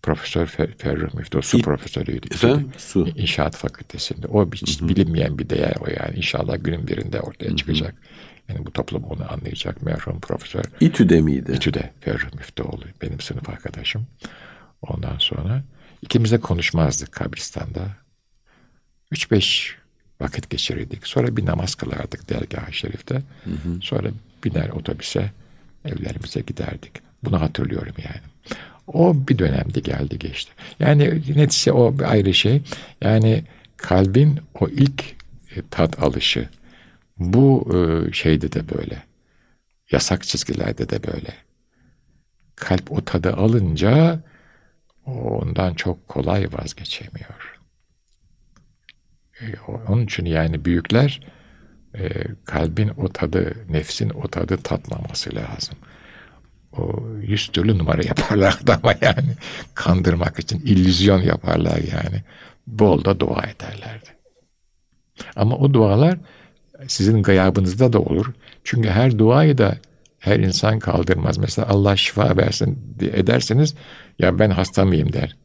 Profesör 0.03 0.45
Fer 0.45 0.77
Ferruh 0.77 1.13
Müftü, 1.13 1.41
su 1.41 1.57
İ, 1.57 1.62
profesörüydü. 1.62 2.27
Efendim? 2.33 2.71
Su. 2.77 3.07
İnşaat 3.07 3.55
fakültesinde. 3.55 4.27
O 4.27 4.51
hiç 4.51 4.81
bilinmeyen 4.81 5.39
bir 5.39 5.49
değer 5.49 5.75
o 5.79 5.85
yani. 5.88 6.17
İnşallah 6.17 6.57
günün 6.62 6.88
birinde 6.88 7.21
ortaya 7.21 7.47
Hı-hı. 7.47 7.55
çıkacak. 7.55 7.95
Yani 8.49 8.65
bu 8.65 8.71
toplum 8.71 9.03
onu 9.03 9.31
anlayacak 9.31 9.81
merhum 9.81 10.19
profesör. 10.19 10.63
İTÜ'de 10.79 11.21
miydi? 11.21 11.51
İTÜ'de 11.51 11.91
Ferruh 12.01 12.33
Müftüoğlu 12.33 12.83
benim 13.01 13.19
sınıf 13.19 13.49
arkadaşım. 13.49 14.07
Ondan 14.81 15.17
sonra 15.17 15.63
ikimiz 16.01 16.31
de 16.31 16.39
konuşmazdık 16.39 17.12
kabristanda. 17.12 17.81
Üç 19.12 19.31
beş 19.31 19.77
vakit 20.21 20.49
geçirirdik. 20.49 21.07
Sonra 21.07 21.38
bir 21.38 21.45
namaz 21.45 21.75
kılardık 21.75 22.29
dergah-ı 22.29 22.73
şerifte. 22.73 23.15
Hı 23.15 23.51
hı. 23.51 23.79
Sonra 23.81 24.09
biner 24.43 24.69
otobüse 24.69 25.31
evlerimize 25.85 26.41
giderdik. 26.41 26.91
Bunu 27.23 27.41
hatırlıyorum 27.41 27.95
yani. 27.97 28.28
O 28.93 29.28
bir 29.28 29.38
dönemde 29.38 29.80
geldi 29.80 30.19
geçti. 30.19 30.52
Yani 30.80 31.21
neticede 31.36 31.75
o 31.75 31.99
bir 31.99 32.12
ayrı 32.12 32.34
şey. 32.34 32.62
Yani 33.02 33.43
kalbin 33.78 34.39
o 34.60 34.67
ilk 34.67 35.04
e, 35.56 35.62
tat 35.71 36.04
alışı, 36.04 36.49
bu 37.17 37.71
e, 37.73 38.13
şeyde 38.13 38.52
de 38.52 38.69
böyle. 38.78 39.04
Yasak 39.91 40.23
çizgilerde 40.23 40.89
de 40.89 41.04
böyle. 41.04 41.34
Kalp 42.56 42.91
o 42.91 43.06
tadı 43.06 43.34
alınca 43.34 44.19
ondan 45.06 45.73
çok 45.73 46.08
kolay 46.08 46.47
vazgeçemiyor. 46.52 47.60
E, 49.41 49.45
onun 49.88 50.04
için 50.04 50.25
yani 50.25 50.65
büyükler 50.65 51.21
kalbin 52.45 52.89
o 52.97 53.10
tadı, 53.10 53.56
nefsin 53.69 54.10
o 54.10 54.28
tadı 54.28 54.58
tatmaması 54.58 55.36
lazım. 55.36 55.75
O 56.77 56.99
yüz 57.21 57.47
türlü 57.47 57.77
numara 57.77 58.01
yaparlardı 58.08 58.79
ama 58.84 58.93
yani 59.01 59.36
kandırmak 59.73 60.39
için 60.39 60.60
illüzyon 60.60 61.21
yaparlar 61.21 61.77
yani. 61.77 62.23
Bol 62.67 63.05
da 63.05 63.19
dua 63.19 63.43
ederlerdi. 63.43 64.10
Ama 65.36 65.55
o 65.55 65.73
dualar 65.73 66.17
sizin 66.88 67.23
gayabınızda 67.23 67.93
da 67.93 67.99
olur. 67.99 68.34
Çünkü 68.63 68.89
her 68.89 69.17
duayı 69.17 69.57
da 69.57 69.78
her 70.20 70.39
insan 70.39 70.80
kaldırmaz. 70.80 71.38
Mesela 71.38 71.67
Allah 71.70 71.95
şifa 71.95 72.38
versin 72.38 72.95
ederseniz 73.01 73.76
ya 74.20 74.39
ben 74.39 74.49
hasta 74.49 74.86
mıyım 74.86 75.13
der. 75.13 75.36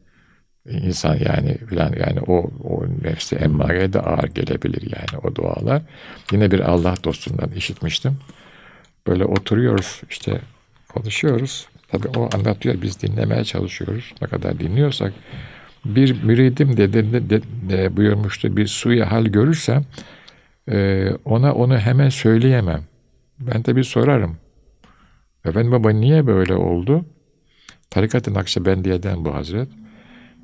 İnsan 0.71 1.15
yani 1.15 1.59
filan 1.69 1.93
yani 1.93 2.21
o, 2.27 2.51
o 2.65 2.85
nefsi 3.03 3.37
emmareye 3.37 3.93
de 3.93 4.01
ağır 4.01 4.29
gelebilir 4.29 4.83
yani 4.83 5.21
o 5.25 5.35
dualar. 5.35 5.83
Yine 6.33 6.51
bir 6.51 6.61
Allah 6.61 6.95
dostundan 7.05 7.51
işitmiştim. 7.51 8.19
Böyle 9.07 9.25
oturuyoruz 9.25 10.03
işte 10.11 10.41
konuşuyoruz. 10.95 11.69
Tabii 11.89 12.09
o 12.09 12.29
anlatıyor 12.35 12.83
biz 12.83 13.03
dinlemeye 13.03 13.45
çalışıyoruz. 13.45 14.15
Ne 14.23 14.29
kadar 14.29 14.59
dinliyorsak. 14.59 15.13
Bir 15.85 16.23
müridim 16.23 16.77
dedi 16.77 17.13
de, 17.13 17.31
de, 17.31 17.43
de 17.69 17.97
buyurmuştu 17.97 18.57
bir 18.57 18.67
suya 18.67 19.13
hal 19.13 19.25
görürsem 19.25 19.85
ee, 20.69 21.11
ona 21.25 21.55
onu 21.55 21.79
hemen 21.79 22.09
söyleyemem. 22.09 22.85
Ben 23.41 23.65
de 23.65 23.77
bir 23.77 23.85
sorarım. 23.85 24.37
Efendim 25.45 25.73
baba 25.73 25.91
niye 25.91 26.27
böyle 26.27 26.55
oldu? 26.55 27.05
Tarikat-ı 27.91 28.35
Nakşibendiye'den 28.35 29.25
bu 29.25 29.35
Hazret. 29.35 29.69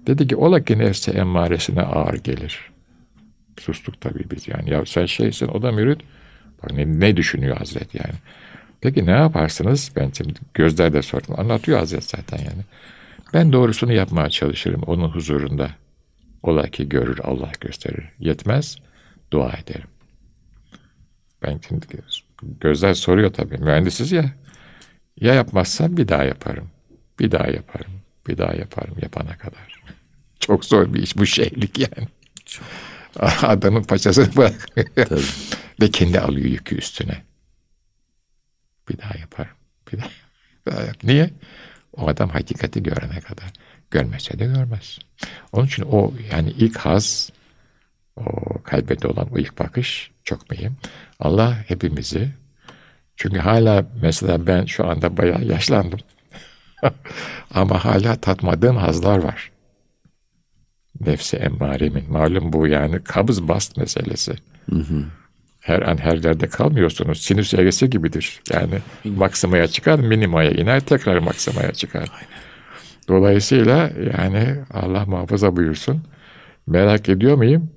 Dedi 0.07 0.29
ki 0.29 0.37
ola 0.37 0.65
ki 0.65 0.79
nefse 0.79 1.11
emmaresine 1.11 1.83
ağır 1.83 2.15
gelir. 2.15 2.71
Sustuk 3.61 4.01
tabii 4.01 4.25
biz 4.31 4.49
yani. 4.49 4.71
Ya 4.71 4.87
sen 4.87 5.07
şeysin 5.07 5.49
o 5.49 5.63
da 5.63 5.73
mürit. 5.73 6.01
Bak 6.63 6.73
ne, 6.73 7.01
ne 7.01 7.17
düşünüyor 7.17 7.57
Hazret 7.57 7.95
yani. 7.95 8.15
Peki 8.81 9.07
ne 9.07 9.11
yaparsınız? 9.11 9.93
Ben 9.97 10.11
şimdi 10.17 10.35
gözlerde 10.55 11.03
sordum. 11.03 11.35
Anlatıyor 11.41 11.79
Hazret 11.79 12.05
zaten 12.05 12.39
yani. 12.39 12.65
Ben 13.35 13.53
doğrusunu 13.53 13.93
yapmaya 13.93 14.31
çalışırım 14.31 14.83
onun 14.83 15.09
huzurunda. 15.09 15.71
Ola 16.43 16.69
ki 16.69 16.89
görür 16.89 17.19
Allah 17.25 17.53
gösterir. 17.61 18.05
Yetmez 18.19 18.77
dua 19.33 19.49
ederim. 19.53 19.89
Ben 21.43 21.61
şimdi 21.69 21.87
gözler 22.61 22.95
soruyor 22.95 23.33
tabii. 23.33 23.59
Mühendisiz 23.59 24.13
ya. 24.13 24.25
Ya 25.21 25.35
yapmazsam 25.35 25.97
bir 25.97 26.09
daha 26.09 26.25
yaparım. 26.25 26.71
Bir 27.19 27.31
daha 27.31 27.47
yaparım. 27.47 27.93
Bir 28.29 28.39
daha 28.39 28.55
yaparım 28.55 28.95
yapana 29.03 29.39
kadar. 29.39 29.83
Çok 30.41 30.65
zor 30.65 30.95
bir 30.95 31.03
iş 31.03 31.17
bu 31.19 31.27
şeylik 31.27 31.79
yani. 31.79 32.09
Çok. 32.45 32.65
Adamın 33.43 33.83
paçasını 33.83 34.37
bırak. 34.37 34.69
Ve 35.81 35.91
kendi 35.91 36.21
alıyor 36.21 36.47
yükü 36.47 36.77
üstüne. 36.77 37.23
Bir 38.91 38.99
daha 38.99 39.19
yaparım. 39.19 39.53
Bir 39.93 39.99
daha, 39.99 40.09
bir 40.67 40.73
daha 40.73 40.83
yap. 40.83 40.97
Niye? 41.05 41.31
O 41.93 42.09
adam 42.09 42.29
hakikati 42.29 42.83
görene 42.83 43.21
kadar. 43.21 43.53
Görmese 43.91 44.39
de 44.39 44.47
görmez. 44.47 44.99
Onun 45.53 45.67
için 45.67 45.83
o 45.83 46.13
yani 46.33 46.51
ilk 46.51 46.77
haz, 46.77 47.31
o 48.17 48.25
kalbede 48.63 49.09
olan 49.09 49.29
o 49.33 49.39
ilk 49.39 49.59
bakış 49.59 50.11
çok 50.25 50.51
mühim. 50.51 50.77
Allah 51.21 51.65
hepimizi 51.69 52.29
çünkü 53.17 53.39
hala 53.39 53.87
mesela 54.03 54.47
ben 54.47 54.65
şu 54.65 54.87
anda 54.87 55.17
bayağı 55.17 55.45
yaşlandım. 55.45 56.01
Ama 57.55 57.85
hala 57.85 58.17
tatmadığım 58.17 58.77
hazlar 58.77 59.19
var. 59.19 59.51
Nefsi 61.01 61.37
emmaremin. 61.37 62.13
Malum 62.13 62.53
bu 62.53 62.67
yani 62.67 63.05
kabız 63.05 63.49
bast 63.49 63.77
meselesi. 63.77 64.35
Hı 64.71 64.77
hı. 64.77 65.05
Her 65.61 65.83
an 65.83 65.97
her 65.97 66.17
yerde 66.17 66.47
kalmıyorsunuz. 66.47 67.23
Sinüs 67.23 67.55
eğrisi 67.55 67.91
gibidir. 67.91 68.41
Yani 68.53 68.75
maksimaya 69.05 69.67
çıkar, 69.67 69.99
minimaya 69.99 70.51
iner, 70.51 70.81
tekrar 70.81 71.19
maksimaya 71.19 71.73
çıkar. 71.73 72.01
Aynen. 72.01 72.41
Dolayısıyla 73.09 73.91
yani 74.15 74.57
Allah 74.71 75.07
muhafaza 75.07 75.57
buyursun. 75.57 76.03
Merak 76.67 77.09
ediyor 77.09 77.37
muyum? 77.37 77.71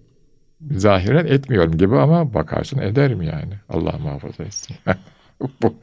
Zahiren 0.71 1.25
etmiyorum 1.25 1.77
gibi 1.77 1.95
ama 1.95 2.33
bakarsın 2.33 2.79
ederim 2.79 3.21
yani. 3.21 3.53
Allah 3.69 3.97
muhafaza 4.03 4.43
etsin. 4.43 4.75
Bu, 5.61 5.75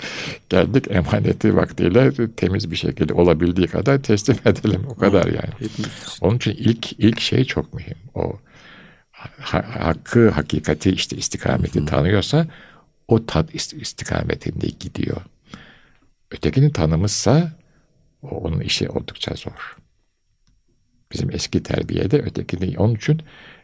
geldik 0.49 0.87
emaneti 0.91 1.57
vaktiyle 1.57 2.11
temiz 2.37 2.71
bir 2.71 2.77
şekilde 2.77 3.15
olabildiği 3.15 3.67
kadar 3.67 4.03
teslim 4.03 4.37
edelim. 4.45 4.83
O 4.89 4.95
kadar 4.95 5.27
yani. 5.27 5.71
Onun 6.21 6.37
için 6.37 6.51
ilk 6.51 6.93
ilk 6.93 7.21
şey 7.21 7.45
çok 7.45 7.75
mühim. 7.75 7.97
O 8.15 8.33
hakkı, 9.41 10.31
hakikati 10.31 10.91
işte 10.91 11.17
istikameti 11.17 11.85
tanıyorsa 11.85 12.47
o 13.09 13.27
tat 13.27 13.55
istikametinde 13.55 14.67
gidiyor. 14.67 15.21
Ötekini 16.31 16.73
tanımışsa 16.73 17.53
o, 18.23 18.29
onun 18.29 18.61
işi 18.61 18.89
oldukça 18.89 19.35
zor. 19.35 19.77
Bizim 21.13 21.31
eski 21.31 21.63
terbiyede 21.63 22.23
ötekini 22.23 22.79
onun 22.79 22.95
için 22.95 23.23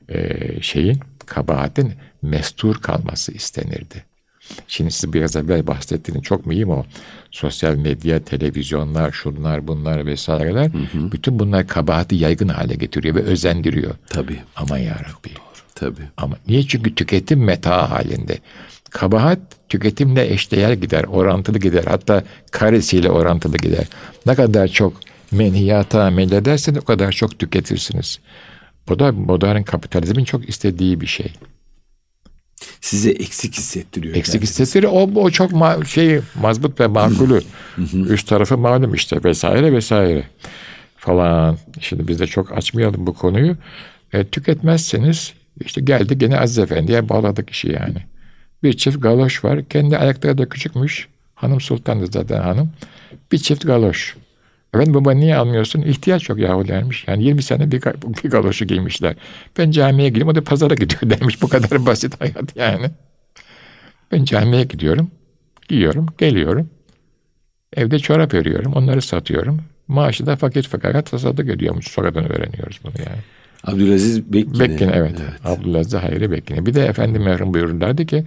e, 0.09 0.39
şeyin 0.63 1.01
kabahatin 1.27 1.95
mestur 2.23 2.83
kalması 2.83 3.33
istenirdi. 3.33 4.05
Şimdi 4.69 4.91
siz 4.91 5.13
biraz 5.13 5.37
evvel 5.37 5.67
bahsettiğiniz 5.67 6.25
çok 6.25 6.47
mühim 6.47 6.71
o. 6.71 6.85
Sosyal 7.31 7.75
medya, 7.75 8.25
televizyonlar, 8.25 9.13
şunlar, 9.13 9.67
bunlar 9.67 10.07
vesaireler. 10.07 10.67
Hı 10.67 10.79
hı. 10.79 11.13
Bütün 11.13 11.39
bunlar 11.39 11.67
kabahati 11.67 12.17
yaygın 12.17 12.49
hale 12.49 12.75
getiriyor 12.75 13.15
ve 13.15 13.23
özendiriyor. 13.23 13.95
Tabii. 14.07 14.41
Ama 14.57 14.79
ya 14.79 14.95
Rabbi. 14.95 15.35
Doğru. 15.37 15.57
Tabii. 15.75 16.09
Ama 16.17 16.37
niye? 16.49 16.63
Çünkü 16.63 16.95
tüketim 16.95 17.45
meta 17.45 17.91
halinde. 17.91 18.39
Kabahat 18.91 19.39
tüketimle 19.69 20.33
eşdeğer 20.33 20.73
gider, 20.73 21.05
orantılı 21.05 21.59
gider. 21.59 21.85
Hatta 21.89 22.25
karesiyle 22.51 23.11
orantılı 23.11 23.57
gider. 23.57 23.87
Ne 24.27 24.35
kadar 24.35 24.69
çok 24.69 24.93
menhiyata 25.33 26.05
amel 26.05 26.33
ederseniz 26.33 26.79
o 26.79 26.85
kadar 26.85 27.13
çok 27.13 27.39
tüketirsiniz. 27.39 28.19
Bu 28.89 28.99
da 28.99 29.13
modern 29.13 29.63
kapitalizmin 29.63 30.25
çok 30.25 30.49
istediği 30.49 31.01
bir 31.01 31.07
şey 31.07 31.33
size 32.81 33.11
eksik 33.11 33.55
hissettiriyor. 33.55 34.17
Eksik 34.17 34.35
yani. 34.35 34.43
hissettiriyor. 34.43 34.93
O, 34.93 35.21
o 35.21 35.31
çok 35.31 35.53
ma- 35.53 35.87
şey 35.87 36.21
mazbut 36.41 36.81
ve 36.81 36.87
makulü. 36.87 37.43
Üst 38.09 38.29
tarafı 38.29 38.59
malum 38.59 38.95
işte 38.95 39.25
vesaire 39.25 39.73
vesaire 39.73 40.27
falan. 40.97 41.59
Şimdi 41.81 42.09
biz 42.09 42.21
de 42.21 42.27
çok 42.27 42.53
açmayalım 42.53 43.07
bu 43.07 43.15
konuyu. 43.15 43.57
E, 44.13 44.25
tüketmezseniz 44.25 45.33
işte 45.61 45.81
geldi 45.81 46.19
gene 46.19 46.41
Aziz 46.41 46.59
Efendi'ye 46.59 47.09
bağladık 47.09 47.51
işi 47.51 47.69
yani. 47.69 47.99
Bir 48.63 48.73
çift 48.73 49.03
galoş 49.03 49.45
var. 49.45 49.69
Kendi 49.69 49.99
ayakları 49.99 50.39
da 50.39 50.49
küçükmüş. 50.49 51.09
Hanım 51.35 51.61
sultandı 51.61 52.07
zaten 52.07 52.41
hanım. 52.41 52.73
Bir 53.33 53.39
çift 53.39 53.67
galoş. 53.67 54.17
Efendim 54.77 54.95
baba 54.95 55.13
niye 55.13 55.37
almıyorsun? 55.37 55.83
İhtiyaç 55.83 56.29
yok 56.29 56.39
yahu 56.39 56.69
dermiş. 56.69 57.05
Yani 57.09 57.25
20 57.25 57.43
sene 57.43 57.71
bir, 57.71 57.83
bir 58.25 58.31
galoşu 58.31 58.65
giymişler. 58.65 59.15
Ben 59.59 59.71
camiye 59.71 60.09
gideyim 60.09 60.29
o 60.29 60.35
da 60.35 60.45
pazara 60.45 60.75
gidiyor 60.75 61.01
demiş. 61.21 61.43
Bu 61.43 61.49
kadar 61.49 61.87
basit 61.87 62.21
hayat 62.21 62.57
yani. 62.57 62.87
Ben 64.13 64.25
camiye 64.25 64.65
gidiyorum. 64.65 65.11
Giyiyorum, 65.69 66.07
geliyorum. 66.19 66.71
Evde 67.77 67.99
çorap 67.99 68.35
örüyorum, 68.35 68.73
onları 68.73 69.03
satıyorum. 69.03 69.61
Maaşı 69.89 70.27
da 70.27 70.37
fakir 70.37 70.63
fakara 70.63 71.03
tasadduk 71.03 71.49
ediyormuş. 71.49 71.89
Sonradan 71.89 72.33
öğreniyoruz 72.33 72.81
bunu 72.85 72.93
yani. 72.99 73.19
Abdülaziz 73.65 74.33
Bekkine. 74.33 74.61
Bekkine 74.61 74.93
evet. 74.95 75.15
evet. 75.21 75.47
Abdülaziz 75.47 75.95
Hayri 75.95 76.31
Bekkine. 76.31 76.67
Bir 76.67 76.75
de 76.75 76.85
efendim 76.85 77.23
merhum 77.23 77.55
buyururlardı 77.55 78.07
ki 78.07 78.25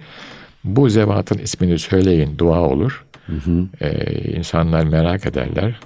bu 0.64 0.88
zevatın 0.88 1.38
ismini 1.38 1.78
söyleyin 1.78 2.38
dua 2.38 2.60
olur. 2.60 3.04
Hı 3.26 3.32
hı. 3.32 3.68
Ee, 3.80 4.12
insanlar 4.36 4.84
merak 4.84 5.26
ederler 5.26 5.80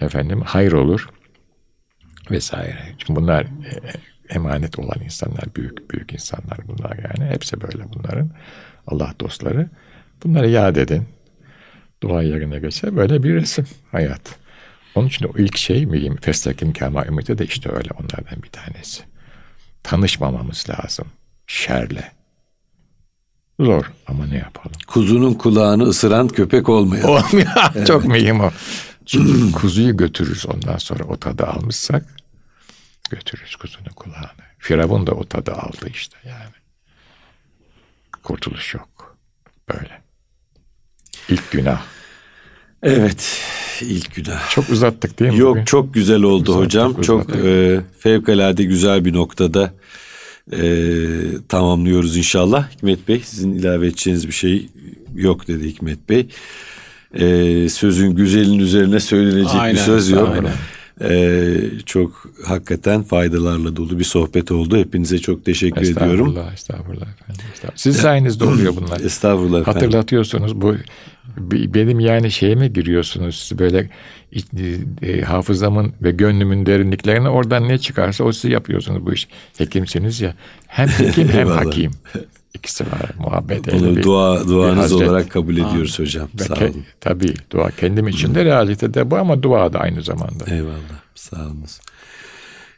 efendim 0.00 0.42
hayır 0.44 0.72
olur 0.72 1.08
vesaire. 2.30 2.94
Çünkü 2.98 3.16
bunlar 3.16 3.42
e, 3.42 3.48
emanet 4.28 4.78
olan 4.78 5.00
insanlar, 5.04 5.44
büyük 5.56 5.90
büyük 5.90 6.12
insanlar 6.12 6.58
bunlar 6.68 6.98
yani. 6.98 7.30
Hepsi 7.30 7.60
böyle 7.60 7.84
bunların. 7.94 8.30
Allah 8.86 9.14
dostları. 9.20 9.68
Bunları 10.24 10.48
yad 10.48 10.76
edin. 10.76 11.08
Dua 12.02 12.22
yerine 12.22 12.58
geçer. 12.58 12.96
Böyle 12.96 13.22
bir 13.22 13.34
resim 13.34 13.66
hayat. 13.92 14.38
Onun 14.94 15.06
için 15.08 15.26
o 15.26 15.38
ilk 15.38 15.56
şey 15.56 15.86
mühim. 15.86 16.16
Festakim 16.16 16.72
kema 16.72 17.06
ümidi 17.06 17.38
de 17.38 17.44
işte 17.44 17.70
öyle 17.72 17.90
onlardan 18.00 18.42
bir 18.42 18.48
tanesi. 18.48 19.02
Tanışmamamız 19.82 20.66
lazım. 20.70 21.06
Şerle. 21.46 22.12
Zor 23.60 23.92
ama 24.06 24.26
ne 24.26 24.36
yapalım? 24.36 24.76
Kuzunun 24.86 25.34
kulağını 25.34 25.82
ısıran 25.82 26.28
köpek 26.28 26.68
olmuyor. 26.68 27.04
Olmuyor. 27.08 27.48
evet. 27.74 27.86
Çok 27.86 28.04
mühim 28.04 28.40
o. 28.40 28.50
Çünkü 29.06 29.52
kuzuyu 29.60 29.96
götürürüz 29.96 30.46
ondan 30.46 30.78
sonra 30.78 31.04
o 31.04 31.16
tadı 31.16 31.46
almışsak 31.46 32.04
götürürüz 33.10 33.56
kuzunun 33.56 33.90
kulağını. 33.96 34.46
Firavun 34.58 35.06
da 35.06 35.12
o 35.12 35.24
tadı 35.24 35.52
aldı 35.52 35.88
işte 35.94 36.16
yani. 36.24 36.54
Kurtuluş 38.22 38.74
yok. 38.74 39.16
Böyle. 39.68 40.02
İlk 41.28 41.50
günah. 41.50 41.82
Evet, 42.82 43.42
ilk 43.80 44.14
günah. 44.14 44.50
Çok 44.50 44.70
uzattık 44.70 45.18
değil 45.18 45.32
mi? 45.32 45.38
Yok, 45.38 45.50
bugün? 45.50 45.64
çok 45.64 45.94
güzel 45.94 46.22
oldu 46.22 46.50
uzattık, 46.50 46.66
hocam. 46.66 46.90
Uzattık. 46.90 47.04
Çok 47.04 47.44
e, 47.44 47.80
fevkalade 47.98 48.64
güzel 48.64 49.04
bir 49.04 49.14
noktada 49.14 49.74
e, 50.52 50.60
tamamlıyoruz 51.48 52.16
inşallah. 52.16 52.70
Hikmet 52.70 53.08
Bey, 53.08 53.22
sizin 53.24 53.54
ilave 53.54 53.86
edeceğiniz 53.86 54.28
bir 54.28 54.32
şey 54.32 54.68
yok 55.14 55.48
dedi 55.48 55.68
Hikmet 55.68 56.08
Bey 56.08 56.28
e, 57.14 57.68
sözün 57.68 58.10
güzelin 58.10 58.58
üzerine 58.58 59.00
söylenecek 59.00 59.54
aynen, 59.54 59.74
bir 59.74 59.80
söz 59.80 60.10
yok. 60.10 60.28
Aynen. 60.32 60.52
Ee, 61.00 61.56
çok 61.86 62.30
hakikaten 62.44 63.02
faydalarla 63.02 63.76
dolu 63.76 63.98
bir 63.98 64.04
sohbet 64.04 64.50
oldu. 64.50 64.76
Hepinize 64.76 65.18
çok 65.18 65.44
teşekkür 65.44 65.82
estağfurullah, 65.82 66.12
ediyorum. 66.12 66.28
Estağfurullah, 66.28 66.54
estağfurullah 66.54 67.06
efendim. 67.12 67.44
Estağfurullah. 67.52 67.76
Siz 67.76 67.96
sayenizde 67.96 68.44
oluyor 68.44 68.76
bunlar. 68.76 69.00
estağfurullah 69.00 69.60
efendim. 69.60 69.80
Hatırlatıyorsunuz 69.80 70.60
bu 70.60 70.74
benim 71.74 72.00
yani 72.00 72.30
şeyime 72.30 72.68
giriyorsunuz 72.68 73.50
böyle 73.58 73.90
e, 75.02 75.20
hafızamın 75.20 75.92
ve 76.02 76.10
gönlümün 76.10 76.66
derinliklerine 76.66 77.28
oradan 77.28 77.68
ne 77.68 77.78
çıkarsa 77.78 78.24
o 78.24 78.32
siz 78.32 78.50
yapıyorsunuz 78.50 79.06
bu 79.06 79.12
iş. 79.12 79.28
Hekimsiniz 79.58 80.20
ya. 80.20 80.34
Hem 80.66 80.88
hekim 80.88 81.28
hem 81.32 81.48
hakim. 81.48 81.90
İkisi 82.56 82.84
var 82.84 83.10
muhabbet. 83.18 83.72
Bunu 83.72 84.02
dua, 84.02 84.48
duanız 84.48 84.92
olarak 84.92 85.30
kabul 85.30 85.54
ediyoruz 85.54 85.96
Aa, 86.00 86.02
hocam. 86.02 86.28
Sağ 86.38 86.54
ke, 86.54 86.64
olun. 86.64 86.84
Tabii 87.00 87.34
dua 87.50 87.70
kendim 87.70 88.08
için 88.08 88.34
de 88.34 88.44
realitede 88.44 89.10
bu 89.10 89.16
ama 89.16 89.42
dua 89.42 89.72
da 89.72 89.78
aynı 89.80 90.02
zamanda. 90.02 90.44
Eyvallah 90.50 91.00
sağ 91.14 91.36
olunuz. 91.36 91.80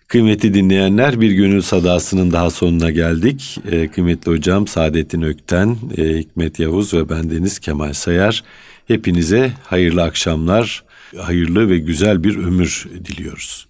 Kıymetli 0.09 0.55
dinleyenler 0.55 1.21
bir 1.21 1.31
gönül 1.31 1.63
sadasının 1.63 2.33
daha 2.33 2.51
sonuna 2.51 2.91
geldik. 2.91 3.59
Ee, 3.71 3.89
kıymetli 3.89 4.33
hocam 4.33 4.67
Saadettin 4.67 5.23
Ökten, 5.23 5.77
e, 5.97 6.03
Hikmet 6.19 6.59
Yavuz 6.59 6.95
ve 6.95 7.09
bendeniz 7.09 7.59
Kemal 7.59 7.93
Sayar. 7.93 8.45
Hepinize 8.87 9.53
hayırlı 9.65 10.03
akşamlar, 10.03 10.85
hayırlı 11.17 11.71
ve 11.71 11.79
güzel 11.79 12.25
bir 12.25 12.37
ömür 12.37 12.89
diliyoruz. 13.05 13.68